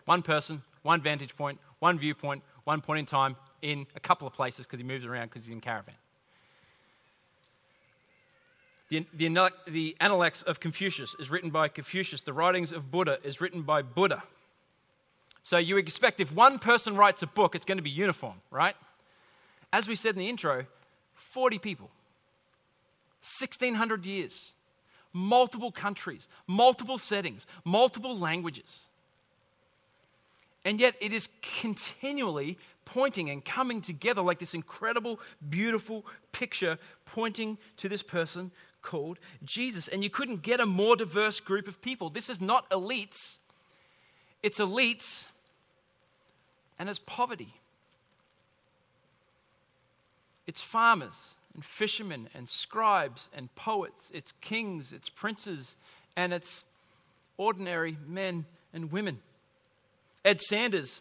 One 0.04 0.22
person, 0.22 0.62
one 0.84 1.00
vantage 1.00 1.36
point, 1.36 1.58
one 1.80 1.98
viewpoint, 1.98 2.44
one 2.62 2.82
point 2.82 3.00
in 3.00 3.06
time, 3.06 3.34
in 3.62 3.86
a 3.96 4.00
couple 4.00 4.28
of 4.28 4.32
places 4.32 4.64
because 4.64 4.78
he 4.78 4.86
moves 4.86 5.04
around 5.04 5.24
because 5.24 5.44
he's 5.44 5.52
in 5.52 5.60
caravan. 5.60 5.96
The, 8.90 9.04
the, 9.12 9.50
the 9.66 9.96
Analects 9.98 10.42
of 10.42 10.60
Confucius 10.60 11.16
is 11.18 11.30
written 11.30 11.50
by 11.50 11.66
Confucius. 11.66 12.20
The 12.20 12.32
writings 12.32 12.70
of 12.70 12.92
Buddha 12.92 13.18
is 13.24 13.40
written 13.40 13.62
by 13.62 13.82
Buddha. 13.82 14.22
So 15.42 15.58
you 15.58 15.78
expect 15.78 16.20
if 16.20 16.32
one 16.32 16.60
person 16.60 16.96
writes 16.96 17.24
a 17.24 17.26
book, 17.26 17.56
it's 17.56 17.64
going 17.64 17.78
to 17.78 17.82
be 17.82 17.90
uniform, 17.90 18.36
right? 18.52 18.76
as 19.72 19.88
we 19.88 19.96
said 19.96 20.10
in 20.10 20.20
the 20.20 20.28
intro, 20.28 20.66
40 21.16 21.58
people, 21.58 21.90
1600 23.22 24.06
years, 24.06 24.53
multiple 25.14 25.72
countries, 25.72 26.28
multiple 26.46 26.98
settings, 26.98 27.46
multiple 27.64 28.18
languages. 28.18 28.82
And 30.64 30.80
yet 30.80 30.94
it 31.00 31.12
is 31.12 31.28
continually 31.40 32.58
pointing 32.84 33.30
and 33.30 33.42
coming 33.42 33.80
together 33.80 34.20
like 34.20 34.38
this 34.38 34.52
incredible, 34.52 35.20
beautiful 35.48 36.04
picture 36.32 36.78
pointing 37.06 37.56
to 37.78 37.88
this 37.88 38.02
person 38.02 38.50
called 38.82 39.18
Jesus. 39.44 39.88
And 39.88 40.02
you 40.02 40.10
couldn't 40.10 40.42
get 40.42 40.60
a 40.60 40.66
more 40.66 40.96
diverse 40.96 41.40
group 41.40 41.68
of 41.68 41.80
people. 41.80 42.10
This 42.10 42.28
is 42.28 42.40
not 42.40 42.68
elites, 42.70 43.36
it's 44.42 44.58
elites 44.58 45.26
and 46.78 46.88
it's 46.88 46.98
poverty. 46.98 47.54
It's 50.46 50.60
farmers 50.60 51.30
and 51.54 51.64
fishermen 51.64 52.28
and 52.34 52.48
scribes 52.48 53.30
and 53.34 53.54
poets. 53.54 54.10
It's 54.14 54.32
kings, 54.40 54.92
it's 54.92 55.08
princes, 55.08 55.76
and 56.16 56.32
it's 56.32 56.64
ordinary 57.36 57.96
men 58.06 58.44
and 58.72 58.90
women. 58.92 59.18
Ed 60.24 60.40
Sanders 60.40 61.00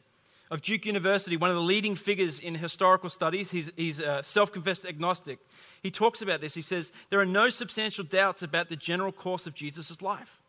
of 0.51 0.61
Duke 0.61 0.85
University, 0.85 1.37
one 1.37 1.49
of 1.49 1.55
the 1.55 1.61
leading 1.61 1.95
figures 1.95 2.39
in 2.39 2.55
historical 2.55 3.09
studies, 3.09 3.51
he's, 3.51 3.71
he's 3.75 3.99
a 3.99 4.21
self 4.23 4.51
confessed 4.51 4.85
agnostic. 4.85 5.39
He 5.81 5.91
talks 5.91 6.21
about 6.21 6.41
this. 6.41 6.53
He 6.53 6.61
says, 6.61 6.91
There 7.09 7.19
are 7.19 7.25
no 7.25 7.49
substantial 7.49 8.03
doubts 8.03 8.41
about 8.41 8.69
the 8.69 8.75
general 8.75 9.11
course 9.11 9.47
of 9.47 9.53
Jesus' 9.53 10.01
life. 10.01 10.39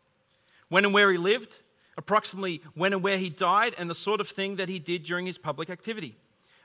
When 0.69 0.85
and 0.85 0.93
where 0.93 1.11
he 1.11 1.17
lived, 1.17 1.55
approximately 1.97 2.61
when 2.73 2.93
and 2.93 3.03
where 3.03 3.17
he 3.17 3.29
died, 3.29 3.75
and 3.77 3.89
the 3.89 3.95
sort 3.95 4.21
of 4.21 4.27
thing 4.27 4.57
that 4.57 4.69
he 4.69 4.79
did 4.79 5.03
during 5.03 5.25
his 5.25 5.37
public 5.37 5.69
activity. 5.69 6.15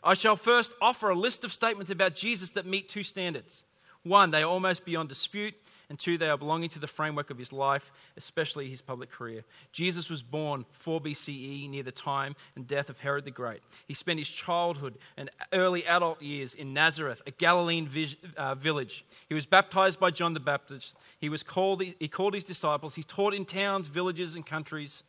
I 0.02 0.14
shall 0.14 0.36
first 0.36 0.72
offer 0.80 1.10
a 1.10 1.14
list 1.14 1.44
of 1.44 1.52
statements 1.52 1.90
about 1.90 2.14
Jesus 2.14 2.50
that 2.50 2.66
meet 2.66 2.88
two 2.88 3.02
standards. 3.02 3.62
One, 4.02 4.30
they 4.30 4.42
are 4.42 4.48
almost 4.48 4.84
beyond 4.84 5.10
dispute, 5.10 5.54
and 5.90 5.98
two, 5.98 6.16
they 6.16 6.28
are 6.28 6.38
belonging 6.38 6.70
to 6.70 6.78
the 6.78 6.86
framework 6.86 7.30
of 7.30 7.36
his 7.36 7.52
life, 7.52 7.90
especially 8.16 8.70
his 8.70 8.80
public 8.80 9.10
career. 9.10 9.42
Jesus 9.72 10.08
was 10.08 10.22
born 10.22 10.64
4 10.78 11.00
BCE, 11.00 11.68
near 11.68 11.82
the 11.82 11.90
time 11.90 12.36
and 12.54 12.66
death 12.66 12.88
of 12.88 13.00
Herod 13.00 13.24
the 13.24 13.32
Great. 13.32 13.60
He 13.88 13.94
spent 13.94 14.20
his 14.20 14.30
childhood 14.30 14.94
and 15.16 15.28
early 15.52 15.84
adult 15.84 16.22
years 16.22 16.54
in 16.54 16.72
Nazareth, 16.72 17.20
a 17.26 17.32
Galilean 17.32 17.90
uh, 18.36 18.54
village. 18.54 19.04
He 19.28 19.34
was 19.34 19.46
baptized 19.46 19.98
by 19.98 20.12
John 20.12 20.32
the 20.32 20.40
Baptist. 20.40 20.96
He, 21.20 21.28
was 21.28 21.42
called, 21.42 21.82
he 21.82 22.08
called 22.08 22.34
his 22.34 22.44
disciples. 22.44 22.94
He 22.94 23.02
taught 23.02 23.34
in 23.34 23.44
towns, 23.44 23.88
villages, 23.88 24.36
and 24.36 24.46
countries, 24.46 25.02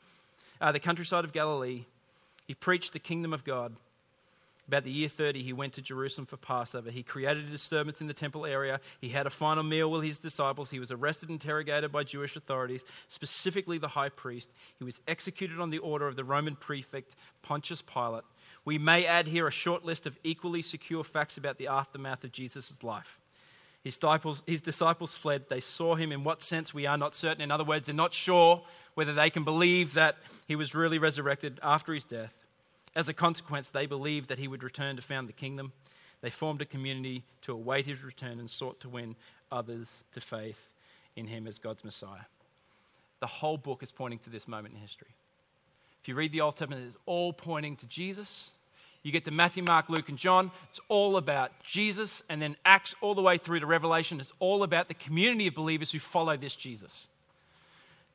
uh, 0.59 0.71
the 0.71 0.79
countryside 0.79 1.23
of 1.23 1.31
Galilee. 1.31 1.83
He 2.47 2.55
preached 2.55 2.91
the 2.91 2.99
kingdom 2.99 3.33
of 3.33 3.45
God. 3.45 3.73
About 4.67 4.83
the 4.83 4.91
year 4.91 5.09
30, 5.09 5.43
he 5.43 5.53
went 5.53 5.73
to 5.73 5.81
Jerusalem 5.81 6.25
for 6.25 6.37
Passover. 6.37 6.91
He 6.91 7.03
created 7.03 7.45
a 7.45 7.49
disturbance 7.49 7.99
in 7.99 8.07
the 8.07 8.13
temple 8.13 8.45
area. 8.45 8.79
He 9.01 9.09
had 9.09 9.25
a 9.25 9.31
final 9.31 9.63
meal 9.63 9.91
with 9.91 10.03
his 10.03 10.19
disciples. 10.19 10.69
He 10.69 10.79
was 10.79 10.91
arrested 10.91 11.29
and 11.29 11.41
interrogated 11.41 11.91
by 11.91 12.03
Jewish 12.03 12.35
authorities, 12.35 12.81
specifically 13.09 13.77
the 13.77 13.89
high 13.89 14.09
priest. 14.09 14.49
He 14.77 14.85
was 14.85 15.01
executed 15.07 15.59
on 15.59 15.71
the 15.71 15.79
order 15.79 16.07
of 16.07 16.15
the 16.15 16.23
Roman 16.23 16.55
prefect, 16.55 17.11
Pontius 17.41 17.81
Pilate. 17.81 18.23
We 18.63 18.77
may 18.77 19.05
add 19.05 19.27
here 19.27 19.47
a 19.47 19.51
short 19.51 19.83
list 19.83 20.05
of 20.05 20.15
equally 20.23 20.61
secure 20.61 21.03
facts 21.03 21.37
about 21.37 21.57
the 21.57 21.67
aftermath 21.67 22.23
of 22.23 22.31
Jesus' 22.31 22.83
life. 22.83 23.17
His 23.83 23.95
disciples, 23.95 24.43
his 24.45 24.61
disciples 24.61 25.17
fled. 25.17 25.49
They 25.49 25.59
saw 25.59 25.95
him. 25.95 26.11
In 26.11 26.23
what 26.23 26.43
sense, 26.43 26.73
we 26.73 26.85
are 26.85 26.97
not 26.97 27.15
certain. 27.15 27.41
In 27.41 27.51
other 27.51 27.63
words, 27.63 27.87
they're 27.87 27.95
not 27.95 28.13
sure 28.13 28.61
whether 28.93 29.13
they 29.13 29.31
can 29.31 29.43
believe 29.43 29.95
that 29.95 30.17
he 30.47 30.55
was 30.55 30.75
really 30.75 30.99
resurrected 30.99 31.59
after 31.63 31.93
his 31.93 32.05
death. 32.05 32.40
As 32.95 33.07
a 33.07 33.13
consequence, 33.13 33.69
they 33.69 33.85
believed 33.85 34.29
that 34.29 34.39
he 34.39 34.47
would 34.47 34.63
return 34.63 34.95
to 34.97 35.01
found 35.01 35.29
the 35.29 35.33
kingdom. 35.33 35.71
They 36.21 36.29
formed 36.29 36.61
a 36.61 36.65
community 36.65 37.23
to 37.43 37.53
await 37.53 37.85
his 37.85 38.03
return 38.03 38.39
and 38.39 38.49
sought 38.49 38.79
to 38.81 38.89
win 38.89 39.15
others 39.51 40.03
to 40.13 40.21
faith 40.21 40.71
in 41.15 41.27
him 41.27 41.47
as 41.47 41.59
God's 41.59 41.83
Messiah. 41.83 42.25
The 43.19 43.27
whole 43.27 43.57
book 43.57 43.83
is 43.83 43.91
pointing 43.91 44.19
to 44.19 44.29
this 44.29 44.47
moment 44.47 44.73
in 44.73 44.81
history. 44.81 45.07
If 46.01 46.07
you 46.07 46.15
read 46.15 46.31
the 46.31 46.41
Old 46.41 46.57
Testament, 46.57 46.83
it's 46.87 46.97
all 47.05 47.31
pointing 47.31 47.75
to 47.77 47.85
Jesus. 47.85 48.51
You 49.03 49.11
get 49.11 49.25
to 49.25 49.31
Matthew, 49.31 49.63
Mark, 49.63 49.89
Luke, 49.89 50.09
and 50.09 50.17
John, 50.17 50.51
it's 50.69 50.79
all 50.89 51.17
about 51.17 51.51
Jesus. 51.63 52.21
And 52.29 52.41
then 52.41 52.55
Acts, 52.65 52.95
all 53.01 53.15
the 53.15 53.21
way 53.21 53.37
through 53.37 53.59
to 53.61 53.65
Revelation, 53.65 54.19
it's 54.19 54.33
all 54.39 54.63
about 54.63 54.87
the 54.87 54.93
community 54.93 55.47
of 55.47 55.55
believers 55.55 55.91
who 55.91 55.99
follow 55.99 56.37
this 56.37 56.55
Jesus. 56.55 57.07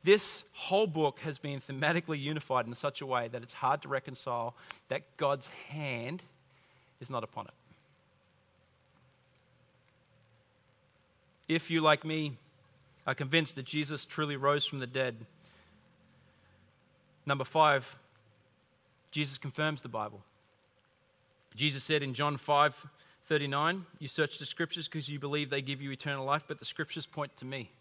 This 0.07 0.45
whole 0.53 0.87
book 0.87 1.19
has 1.23 1.37
been 1.37 1.59
thematically 1.59 2.17
unified 2.17 2.65
in 2.65 2.73
such 2.75 3.01
a 3.01 3.05
way 3.05 3.27
that 3.27 3.43
it's 3.43 3.51
hard 3.51 3.81
to 3.81 3.89
reconcile 3.89 4.55
that 4.87 5.01
God's 5.17 5.49
hand 5.67 6.23
is 7.01 7.09
not 7.09 7.25
upon 7.25 7.43
it. 7.47 7.53
If 11.53 11.69
you, 11.69 11.81
like 11.81 12.05
me, 12.05 12.31
are 13.05 13.15
convinced 13.15 13.57
that 13.57 13.65
Jesus 13.65 14.05
truly 14.05 14.37
rose 14.37 14.65
from 14.65 14.79
the 14.79 14.87
dead, 14.87 15.17
number 17.25 17.43
five, 17.43 17.97
Jesus 19.11 19.37
confirms 19.37 19.81
the 19.81 19.89
Bible. 19.89 20.21
Jesus 21.53 21.83
said 21.83 22.01
in 22.01 22.13
John 22.13 22.37
5 22.37 22.87
39, 23.25 23.85
You 23.99 24.07
search 24.07 24.39
the 24.39 24.45
scriptures 24.45 24.87
because 24.87 25.09
you 25.09 25.19
believe 25.19 25.49
they 25.49 25.61
give 25.61 25.81
you 25.81 25.91
eternal 25.91 26.23
life, 26.23 26.45
but 26.47 26.59
the 26.59 26.65
scriptures 26.65 27.05
point 27.05 27.35
to 27.35 27.43
me. 27.43 27.71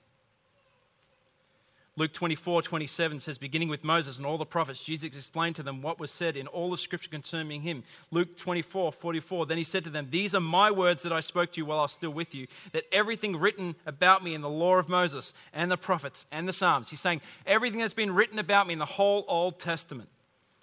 Luke 1.98 2.12
24, 2.12 2.60
27 2.60 3.20
says, 3.20 3.38
beginning 3.38 3.70
with 3.70 3.82
Moses 3.82 4.18
and 4.18 4.26
all 4.26 4.36
the 4.36 4.44
prophets, 4.44 4.84
Jesus 4.84 5.16
explained 5.16 5.56
to 5.56 5.62
them 5.62 5.80
what 5.80 5.98
was 5.98 6.10
said 6.10 6.36
in 6.36 6.46
all 6.46 6.70
the 6.70 6.76
scripture 6.76 7.08
concerning 7.08 7.62
him. 7.62 7.84
Luke 8.10 8.36
24, 8.36 8.92
44, 8.92 9.46
then 9.46 9.56
he 9.56 9.64
said 9.64 9.82
to 9.84 9.88
them, 9.90 10.08
These 10.10 10.34
are 10.34 10.40
my 10.40 10.70
words 10.70 11.02
that 11.04 11.12
I 11.12 11.20
spoke 11.20 11.52
to 11.52 11.60
you 11.60 11.64
while 11.64 11.78
I 11.78 11.82
was 11.82 11.92
still 11.92 12.10
with 12.10 12.34
you, 12.34 12.48
that 12.72 12.84
everything 12.92 13.34
written 13.34 13.76
about 13.86 14.22
me 14.22 14.34
in 14.34 14.42
the 14.42 14.50
law 14.50 14.76
of 14.76 14.90
Moses 14.90 15.32
and 15.54 15.70
the 15.70 15.78
prophets 15.78 16.26
and 16.30 16.46
the 16.46 16.52
Psalms, 16.52 16.90
he's 16.90 17.00
saying, 17.00 17.22
everything 17.46 17.80
that's 17.80 17.94
been 17.94 18.14
written 18.14 18.38
about 18.38 18.66
me 18.66 18.74
in 18.74 18.78
the 18.78 18.84
whole 18.84 19.24
Old 19.26 19.58
Testament 19.58 20.10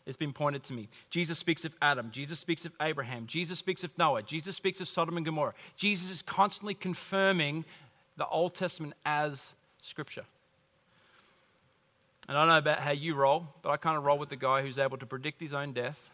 has 0.05 0.17
been 0.17 0.33
pointed 0.33 0.63
to 0.65 0.73
me. 0.73 0.87
Jesus 1.09 1.39
speaks 1.39 1.65
of 1.65 1.73
Adam. 1.81 2.11
Jesus 2.11 2.39
speaks 2.39 2.63
of 2.63 2.73
Abraham. 2.79 3.25
Jesus 3.25 3.57
speaks 3.57 3.83
of 3.83 3.97
Noah. 3.97 4.21
Jesus 4.21 4.55
speaks 4.55 4.81
of 4.81 4.87
Sodom 4.87 5.17
and 5.17 5.25
Gomorrah. 5.25 5.53
Jesus 5.77 6.11
is 6.11 6.21
constantly 6.21 6.75
confirming 6.75 7.65
the 8.17 8.27
Old 8.27 8.53
Testament 8.53 8.93
as 9.03 9.53
scripture. 9.81 10.25
And 12.27 12.37
I 12.37 12.41
don't 12.41 12.49
know 12.49 12.57
about 12.57 12.79
how 12.79 12.91
you 12.91 13.15
roll, 13.15 13.47
but 13.61 13.69
I 13.69 13.77
kind 13.77 13.97
of 13.97 14.05
roll 14.05 14.17
with 14.17 14.29
the 14.29 14.35
guy 14.35 14.61
who's 14.61 14.79
able 14.79 14.97
to 14.97 15.05
predict 15.05 15.41
his 15.41 15.53
own 15.53 15.73
death 15.73 16.09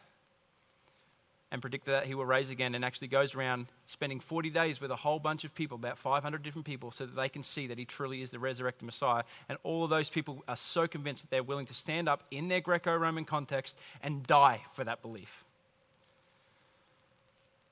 and 1.52 1.62
predict 1.62 1.86
that 1.86 2.06
he 2.06 2.14
will 2.16 2.26
raise 2.26 2.50
again 2.50 2.76
and 2.76 2.86
actually 2.86 3.08
goes 3.08 3.34
around 3.36 3.68
spending 3.88 4.20
40 4.20 4.50
days 4.50 4.80
with 4.80 4.92
a 4.92 4.96
whole 4.96 5.20
bunch 5.20 5.44
of 5.44 5.54
people, 5.56 5.76
about 5.76 5.98
500 5.98 6.44
different 6.44 6.66
people, 6.66 6.92
so 6.92 7.06
that 7.06 7.16
they 7.16 7.30
can 7.30 7.44
see 7.44 7.68
that 7.68 7.78
he 7.78 7.86
truly 7.86 8.22
is 8.22 8.32
the 8.32 8.40
resurrected 8.40 8.84
Messiah. 8.84 9.24
And 9.48 9.58
all 9.64 9.84
of 9.84 9.90
those 9.90 10.10
people 10.10 10.44
are 10.48 10.58
so 10.58 10.88
convinced 10.88 11.24
that 11.24 11.32
they're 11.32 11.44
willing 11.44 11.66
to 11.68 11.74
stand 11.74 12.08
up 12.08 12.24
in 12.30 12.50
their 12.50 12.62
Greco 12.62 12.96
Roman 12.96 13.26
context 13.26 13.76
and 14.04 14.26
die 14.26 14.62
for 14.76 14.84
that 14.84 15.02
belief 15.02 15.44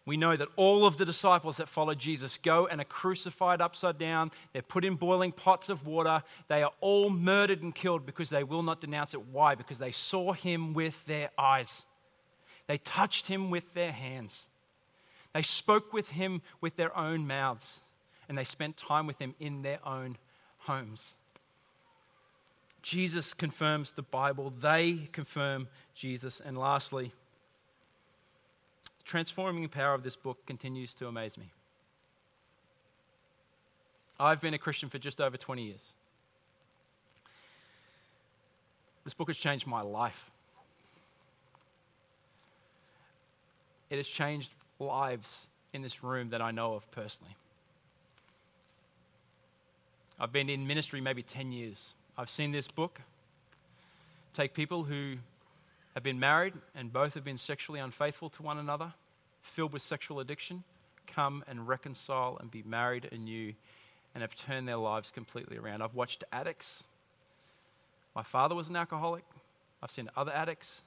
we 0.08 0.15
know 0.15 0.38
that 0.38 0.48
all 0.56 0.86
of 0.86 0.96
the 0.96 1.04
disciples 1.04 1.58
that 1.58 1.67
follow 1.67 1.93
Jesus 1.93 2.39
go 2.41 2.65
and 2.65 2.80
are 2.80 2.86
crucified 2.86 3.60
upside 3.60 4.00
down. 4.00 4.32
They're 4.54 4.62
put 4.62 4.86
in 4.86 4.96
boiling 4.96 5.34
pots 5.34 5.67
of 5.67 5.86
water. 5.86 6.24
They 6.48 6.63
are 6.63 6.72
all 6.80 7.10
murdered 7.10 7.62
and 7.62 7.76
killed 7.76 8.06
because 8.06 8.30
they 8.30 8.46
will 8.46 8.63
not 8.63 8.80
denounce 8.80 9.13
it. 9.13 9.28
Why? 9.34 9.56
Because 9.56 9.80
they 9.80 9.91
saw 9.91 10.32
him 10.32 10.74
with 10.74 11.06
their 11.08 11.30
eyes, 11.38 11.84
they 12.67 12.78
touched 12.78 13.28
him 13.28 13.52
with 13.52 13.74
their 13.74 13.91
hands, 13.91 14.46
they 15.34 15.41
spoke 15.41 15.91
with 15.91 16.12
him 16.12 16.41
with 16.62 16.78
their 16.78 16.98
own 16.98 17.28
mouths, 17.28 17.82
and 18.30 18.38
they 18.38 18.46
spent 18.46 18.78
time 18.78 19.08
with 19.08 19.20
him 19.20 19.36
in 19.41 19.62
their 19.62 19.86
own 19.86 20.15
homes. 20.60 21.15
Jesus 22.82 23.34
confirms 23.34 23.91
the 23.91 24.04
Bible, 24.04 24.54
they 24.62 25.10
confirm 25.12 25.67
Jesus. 25.96 26.39
And 26.39 26.58
lastly, 26.58 27.12
transforming 29.08 29.67
power 29.70 29.93
of 29.93 30.04
this 30.04 30.15
book 30.15 30.38
continues 30.46 30.93
to 30.96 31.08
amaze 31.08 31.38
me. 31.38 31.46
I've 34.20 34.41
been 34.41 34.54
a 34.54 34.58
Christian 34.58 34.89
for 34.89 35.00
just 35.00 35.22
over 35.22 35.38
20 35.38 35.63
years. 35.63 35.91
This 39.06 39.13
book 39.13 39.30
has 39.30 39.38
changed 39.38 39.65
my 39.65 39.82
life. 39.82 40.30
It 43.89 43.96
has 43.96 44.08
changed 44.08 44.50
lives 44.80 45.48
in 45.72 45.82
this 45.82 46.04
room 46.04 46.30
that 46.32 46.41
I 46.41 46.52
know 46.52 46.74
of 46.74 46.91
personally. 46.91 47.36
I've 50.20 50.34
been 50.34 50.50
in 50.50 50.67
ministry 50.67 51.00
maybe 51.00 51.24
10 51.24 51.54
years. 51.54 51.93
I've 52.17 52.30
seen 52.30 52.52
this 52.52 52.67
book 52.67 53.00
take 54.36 54.54
people 54.54 54.84
who 54.84 55.17
have 55.98 56.04
been 56.04 56.20
married 56.20 56.54
and 56.76 56.94
both 56.94 57.16
have 57.16 57.24
been 57.24 57.40
sexually 57.40 57.80
unfaithful 57.80 58.30
to 58.30 58.44
one 58.44 58.60
another, 58.60 58.94
filled 59.42 59.74
with 59.74 59.82
sexual 59.82 60.20
addiction, 60.20 60.64
come 61.08 61.44
and 61.48 61.68
reconcile 61.68 62.38
and 62.39 62.52
be 62.52 62.62
married 62.62 63.10
anew 63.12 63.52
and 64.14 64.22
have 64.22 64.36
turned 64.36 64.68
their 64.68 64.78
lives 64.78 65.10
completely 65.10 65.58
around. 65.58 65.82
I've 65.82 65.95
watched 65.95 66.24
addicts. 66.32 66.84
My 68.16 68.22
father 68.22 68.54
was 68.54 68.70
an 68.70 68.76
alcoholic. 68.76 69.24
I've 69.82 69.89
seen 69.89 70.08
other 70.16 70.32
addicts 70.32 70.82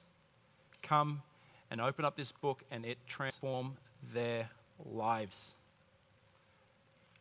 come 0.81 1.23
and 1.69 1.81
open 1.81 2.05
up 2.05 2.15
this 2.15 2.31
book 2.31 2.63
and 2.71 2.85
it 2.85 2.97
transform 3.05 3.73
their 4.13 4.47
lives. 4.85 5.51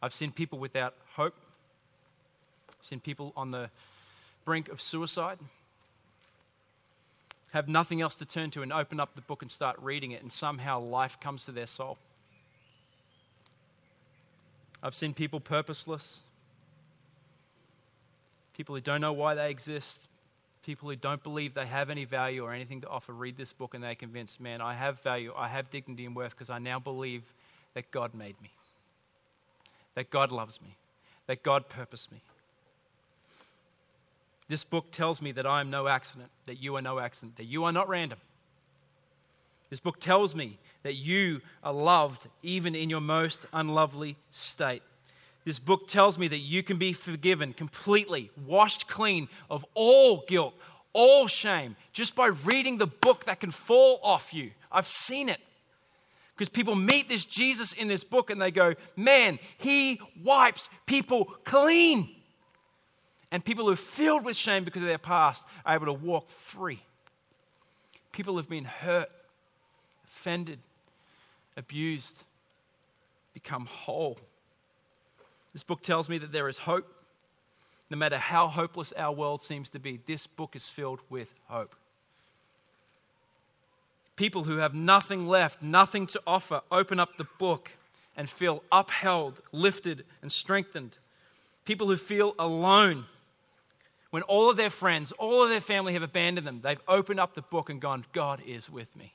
I've 0.01 0.15
seen 0.15 0.31
people 0.31 0.61
without 0.61 0.95
hope. 1.17 1.35
I've 2.69 2.87
seen 2.87 3.01
people 3.01 3.33
on 3.37 3.51
the 3.51 3.69
brink 4.45 4.69
of 4.69 4.81
suicide 4.81 5.41
have 7.53 7.69
nothing 7.69 8.01
else 8.01 8.15
to 8.17 8.25
turn 8.25 8.51
to 8.53 8.63
and 8.63 8.73
open 8.73 9.01
up 9.01 9.15
the 9.15 9.23
book 9.23 9.43
and 9.43 9.51
start 9.51 9.77
reading 9.81 10.13
it, 10.13 10.23
and 10.23 10.33
somehow 10.33 10.81
life 10.81 11.19
comes 11.21 11.45
to 11.45 11.53
their 11.53 11.67
soul. 11.67 11.99
I've 14.83 14.95
seen 14.95 15.13
people 15.15 15.41
purposeless, 15.41 16.21
people 18.57 18.75
who 18.75 18.81
don't 18.81 19.01
know 19.01 19.13
why 19.13 19.35
they 19.35 19.51
exist, 19.51 20.01
people 20.65 20.89
who 20.89 20.97
don't 20.97 21.23
believe 21.23 21.55
they 21.55 21.67
have 21.67 21.91
any 21.91 22.05
value 22.05 22.45
or 22.45 22.53
anything 22.53 22.81
to 22.83 22.89
offer 22.89 23.13
read 23.13 23.37
this 23.37 23.53
book 23.53 23.75
and 23.75 23.83
they're 23.83 23.95
convinced, 23.95 24.41
man, 24.41 24.61
I 24.61 24.75
have 24.75 25.01
value, 25.01 25.33
I 25.37 25.49
have 25.49 25.71
dignity 25.71 26.07
and 26.07 26.15
worth 26.15 26.31
because 26.31 26.51
I 26.51 26.59
now 26.59 26.79
believe 26.79 27.23
that 27.75 27.91
God 27.91 28.15
made 28.15 28.41
me. 28.41 28.51
that 29.95 30.11
God 30.11 30.33
loves 30.33 30.61
me, 30.63 30.77
that 31.27 31.43
God 31.43 31.69
purposed 31.69 32.13
me. 32.13 32.21
This 34.51 34.65
book 34.65 34.91
tells 34.91 35.23
me 35.23 35.31
that 35.33 35.47
I 35.47 35.61
am 35.61 35.71
no 35.71 35.87
accident, 35.87 36.29
that 36.47 36.61
you 36.61 36.75
are 36.75 36.83
no 36.83 36.99
accident, 36.99 37.37
that 37.37 37.45
you 37.45 37.63
are 37.63 37.71
not 37.71 37.89
random. 37.89 38.19
This 39.71 39.79
book 39.79 40.01
tells 40.01 40.35
me 40.35 40.59
that 40.83 40.97
you 40.97 41.41
are 41.63 41.73
loved 41.73 42.27
even 42.43 42.75
in 42.75 42.91
your 42.91 43.01
most 43.01 43.47
unlovely 43.53 44.17
state. 44.33 44.83
This 45.45 45.61
book 45.61 45.87
tells 45.87 46.19
me 46.19 46.27
that 46.27 46.39
you 46.39 46.65
can 46.65 46.79
be 46.79 46.93
forgiven 46.93 47.53
completely, 47.53 48.33
washed 48.45 48.89
clean 48.89 49.29
of 49.49 49.65
all 49.75 50.25
guilt, 50.27 50.55
all 50.95 51.29
shame, 51.29 51.77
just 51.93 52.17
by 52.17 52.27
reading 52.27 52.79
the 52.79 52.89
book 52.89 53.27
that 53.27 53.39
can 53.39 53.53
fall 53.53 54.01
off 54.03 54.35
you. 54.35 54.51
I've 54.73 54.89
seen 54.89 55.29
it. 55.29 55.39
Because 56.35 56.49
people 56.49 56.75
meet 56.75 57.09
this 57.09 57.25
Jesus 57.25 57.73
in 57.73 57.87
this 57.87 58.03
book 58.03 58.31
and 58.31 58.43
they 58.43 58.51
go, 58.51 58.75
man, 58.97 59.39
he 59.59 60.01
wipes 60.25 60.69
people 60.87 61.27
clean. 61.45 62.09
And 63.33 63.45
people 63.45 63.67
who 63.67 63.73
are 63.73 63.77
filled 63.77 64.25
with 64.25 64.37
shame 64.37 64.65
because 64.65 64.83
of 64.83 64.89
their 64.89 64.99
past 64.99 65.45
are 65.65 65.75
able 65.77 65.87
to 65.87 65.93
walk 65.93 66.29
free. 66.31 66.81
People 68.13 68.37
have 68.37 68.49
been 68.49 68.65
hurt, 68.65 69.09
offended, 70.05 70.59
abused, 71.57 72.23
become 73.33 73.67
whole. 73.67 74.19
This 75.53 75.63
book 75.63 75.83
tells 75.83 76.09
me 76.09 76.19
that 76.19 76.33
there 76.33 76.49
is 76.49 76.59
hope. 76.59 76.87
No 77.89 77.97
matter 77.97 78.19
how 78.19 78.49
hopeless 78.49 78.93
our 78.97 79.13
world 79.13 79.43
seems 79.43 79.71
to 79.71 79.79
be, 79.79 80.01
this 80.07 80.27
book 80.27 80.55
is 80.55 80.69
filled 80.69 81.01
with 81.09 81.33
hope. 81.49 81.75
People 84.17 84.45
who 84.45 84.59
have 84.59 84.75
nothing 84.75 85.27
left, 85.27 85.63
nothing 85.63 86.07
to 86.09 86.21
offer, 86.27 86.61
open 86.71 87.01
up 87.01 87.17
the 87.17 87.27
book 87.39 87.71
and 88.17 88.29
feel 88.29 88.63
upheld, 88.71 89.41
lifted, 89.51 90.05
and 90.21 90.31
strengthened. 90.31 90.99
People 91.65 91.87
who 91.87 91.97
feel 91.97 92.35
alone 92.39 93.07
when 94.11 94.23
all 94.25 94.51
of 94.51 94.57
their 94.57 94.71
friends, 94.71 95.13
all 95.13 95.43
of 95.43 95.51
their 95.51 95.61
family 95.61 95.93
have 95.93 96.03
abandoned 96.03 96.47
them, 96.47 96.61
they've 96.63 96.81
opened 96.89 97.21
up 97.21 97.35
the 97.35 97.43
book 97.43 97.71
and 97.71 97.81
gone, 97.81 98.05
God 98.13 98.41
is 98.47 98.69
with 98.69 98.95
me. 98.97 99.13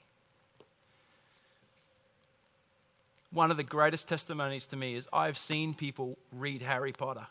One 3.32 3.52
of 3.52 3.58
the 3.58 3.64
greatest 3.64 4.08
testimonies 4.08 4.66
to 4.68 4.78
me 4.78 4.96
is 4.96 5.08
I've 5.12 5.38
seen 5.38 5.74
people 5.74 6.18
read 6.32 6.62
Harry 6.62 6.94
Potter, 6.94 7.28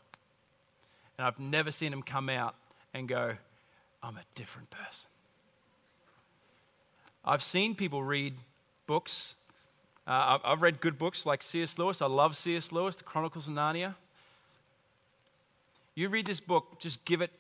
and 1.17 1.27
I've 1.27 1.41
never 1.41 1.71
seen 1.71 1.91
them 1.91 2.03
come 2.03 2.29
out 2.29 2.55
and 2.93 3.09
go, 3.09 3.35
I'm 4.03 4.17
a 4.17 4.25
different 4.35 4.71
person. 4.71 5.09
I've 7.25 7.43
seen 7.43 7.75
people 7.75 8.03
read 8.03 8.35
books. 8.87 9.35
Uh, 10.07 10.39
I've 10.45 10.61
read 10.61 10.83
good 10.83 10.99
books 10.99 11.25
like 11.25 11.43
C.S. 11.43 11.79
Lewis. 11.79 12.03
I 12.03 12.07
love 12.07 12.37
C.S. 12.37 12.71
Lewis, 12.71 12.97
The 12.97 13.05
Chronicles 13.05 13.49
of 13.49 13.55
Narnia. 13.55 13.95
You 15.95 16.11
read 16.11 16.27
this 16.27 16.41
book, 16.41 16.81
just 16.81 17.03
give 17.07 17.23
it, 17.23 17.31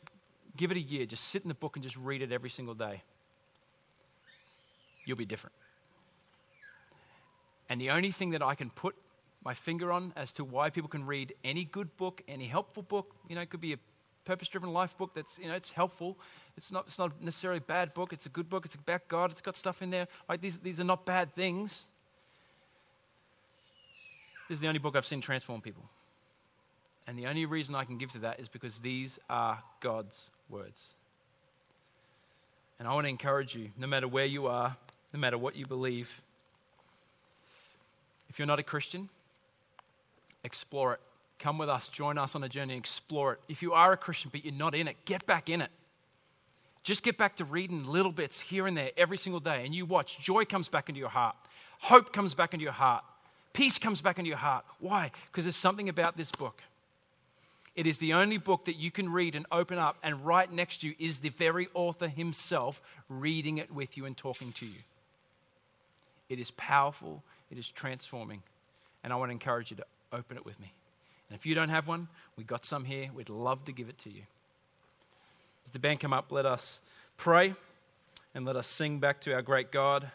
give 0.57 0.71
it 0.71 0.77
a 0.77 0.81
year. 0.81 1.07
Just 1.07 1.29
sit 1.29 1.43
in 1.43 1.49
the 1.49 1.55
book 1.55 1.77
and 1.77 1.83
just 1.83 1.97
read 1.97 2.23
it 2.23 2.33
every 2.33 2.51
single 2.51 2.75
day. 2.75 3.03
You'll 5.05 5.17
be 5.17 5.25
different. 5.25 5.55
And 7.69 7.81
the 7.81 7.91
only 7.91 8.11
thing 8.11 8.31
that 8.31 8.43
I 8.43 8.55
can 8.55 8.71
put 8.71 8.95
my 9.45 9.55
finger 9.55 9.93
on 9.93 10.13
as 10.17 10.33
to 10.35 10.45
why 10.45 10.71
people 10.71 10.89
can 10.89 11.07
read 11.07 11.35
any 11.45 11.65
good 11.65 11.95
book, 11.97 12.23
any 12.29 12.47
helpful 12.47 12.83
book, 12.83 13.15
you 13.29 13.35
know, 13.35 13.43
it 13.43 13.51
could 13.51 13.61
be 13.61 13.75
a 13.75 13.79
purpose 14.25 14.49
driven 14.49 14.73
life 14.73 14.97
book 14.97 15.11
that's, 15.15 15.39
you 15.39 15.49
know, 15.49 15.55
it's 15.55 15.71
helpful. 15.71 16.17
It's 16.57 16.73
not, 16.73 16.87
it's 16.87 16.99
not 16.99 17.21
necessarily 17.21 17.59
a 17.59 17.63
bad 17.63 17.93
book. 17.93 18.13
It's 18.13 18.27
a 18.27 18.31
good 18.31 18.49
book. 18.49 18.65
It's 18.65 18.75
about 18.75 19.07
God. 19.09 19.31
It's 19.31 19.41
got 19.41 19.57
stuff 19.57 19.83
in 19.83 19.91
there. 19.91 20.09
Like 20.29 20.41
these, 20.41 20.59
these 20.59 20.81
are 20.81 20.85
not 20.85 21.05
bad 21.05 21.33
things. 21.33 21.85
This 24.49 24.57
is 24.57 24.61
the 24.61 24.69
only 24.69 24.79
book 24.79 24.97
I've 24.97 25.07
seen 25.07 25.21
transform 25.21 25.61
people. 25.61 25.85
And 27.07 27.19
the 27.19 27.27
only 27.27 27.45
reason 27.45 27.75
I 27.75 27.85
can 27.85 27.99
give 27.99 28.13
to 28.13 28.19
that 28.21 28.41
is 28.41 28.49
because 28.49 28.81
these 28.81 29.19
are 29.29 29.59
God's 29.81 30.31
words. 30.49 30.91
And 32.79 32.89
I 32.89 32.95
want 32.95 33.05
to 33.05 33.09
encourage 33.09 33.55
you, 33.55 33.71
no 33.79 33.87
matter 33.87 34.09
where 34.09 34.25
you 34.25 34.47
are, 34.47 34.77
no 35.13 35.21
matter 35.21 35.39
what 35.39 35.57
you 35.57 35.67
believe, 35.67 36.21
if 38.29 38.39
you're 38.39 38.47
not 38.47 38.59
a 38.59 38.65
Christian, 38.65 39.09
explore 40.43 40.95
it. 40.95 41.01
Come 41.39 41.59
with 41.59 41.69
us, 41.69 41.89
join 41.89 42.19
us 42.19 42.35
on 42.35 42.43
a 42.43 42.49
journey, 42.49 42.77
explore 42.77 43.35
it. 43.35 43.41
If 43.49 43.63
you 43.63 43.73
are 43.73 43.93
a 43.93 43.97
Christian 43.97 44.31
but 44.33 44.45
you're 44.45 44.55
not 44.55 44.75
in 44.75 44.89
it, 44.89 44.97
get 45.05 45.27
back 45.27 45.49
in 45.49 45.61
it. 45.61 45.71
Just 46.83 47.03
get 47.03 47.17
back 47.17 47.37
to 47.37 47.45
reading 47.45 47.85
little 47.85 48.13
bits 48.13 48.41
here 48.41 48.67
and 48.67 48.77
there 48.77 48.91
every 48.97 49.19
single 49.19 49.41
day, 49.41 49.65
and 49.65 49.75
you 49.75 49.87
watch. 49.87 50.19
Joy 50.19 50.45
comes 50.45 50.69
back 50.69 50.89
into 50.89 50.99
your 50.99 51.09
heart, 51.09 51.37
hope 51.81 52.13
comes 52.13 52.35
back 52.35 52.53
into 52.53 52.65
your 52.65 52.73
heart, 52.73 53.05
peace 53.53 53.79
comes 53.79 54.01
back 54.01 54.19
into 54.19 54.29
your 54.29 54.39
heart. 54.39 54.65
Why? 54.81 55.11
Because 55.31 55.45
there's 55.45 55.57
something 55.57 55.89
about 55.89 56.17
this 56.17 56.31
book. 56.31 56.61
It 57.77 57.87
is 57.87 57.99
the 57.99 58.13
only 58.13 58.39
book 58.39 58.67
that 58.67 58.77
you 58.77 58.91
can 58.91 59.11
read 59.11 59.35
and 59.35 59.47
open 59.51 59.79
up, 59.79 59.97
and 60.03 60.25
right 60.25 60.51
next 60.51 60.81
to 60.81 60.89
you 60.89 60.95
is 60.99 61.19
the 61.19 61.31
very 61.31 61.69
author 61.75 62.07
himself 62.07 62.81
reading 63.09 63.59
it 63.59 63.73
with 63.73 63.97
you 63.97 64.07
and 64.07 64.17
talking 64.17 64.53
to 64.53 64.67
you. 64.67 64.79
It 66.29 66.39
is 66.39 66.53
powerful, 66.53 67.23
it 67.51 67.59
is 67.59 67.69
transforming, 67.69 68.43
and 69.03 69.13
I 69.13 69.17
want 69.17 69.31
to 69.31 69.33
encourage 69.33 69.71
you 69.71 69.77
to 69.77 69.85
open 70.13 70.37
it 70.37 70.47
with 70.47 70.61
me. 70.61 70.73
And 71.29 71.39
if 71.39 71.47
you 71.47 71.55
don't 71.55 71.69
have 71.71 71.89
one, 71.89 72.09
we've 72.37 72.47
got 72.47 72.65
some 72.65 72.85
here. 72.85 73.09
We'd 73.15 73.29
love 73.29 73.65
to 73.65 73.73
give 73.73 73.89
it 73.89 73.99
to 74.01 74.11
you. 74.11 74.23
As 75.67 75.73
the 75.73 75.79
band 75.79 76.01
come 76.01 76.13
up, 76.13 76.31
let 76.31 76.47
us 76.47 76.81
pray 77.17 77.55
and 78.35 78.45
let 78.45 78.57
us 78.57 78.69
sing 78.69 79.01
back 79.01 79.21
to 79.23 79.33
our 79.33 79.43
great 79.43 79.73
God 79.73 80.11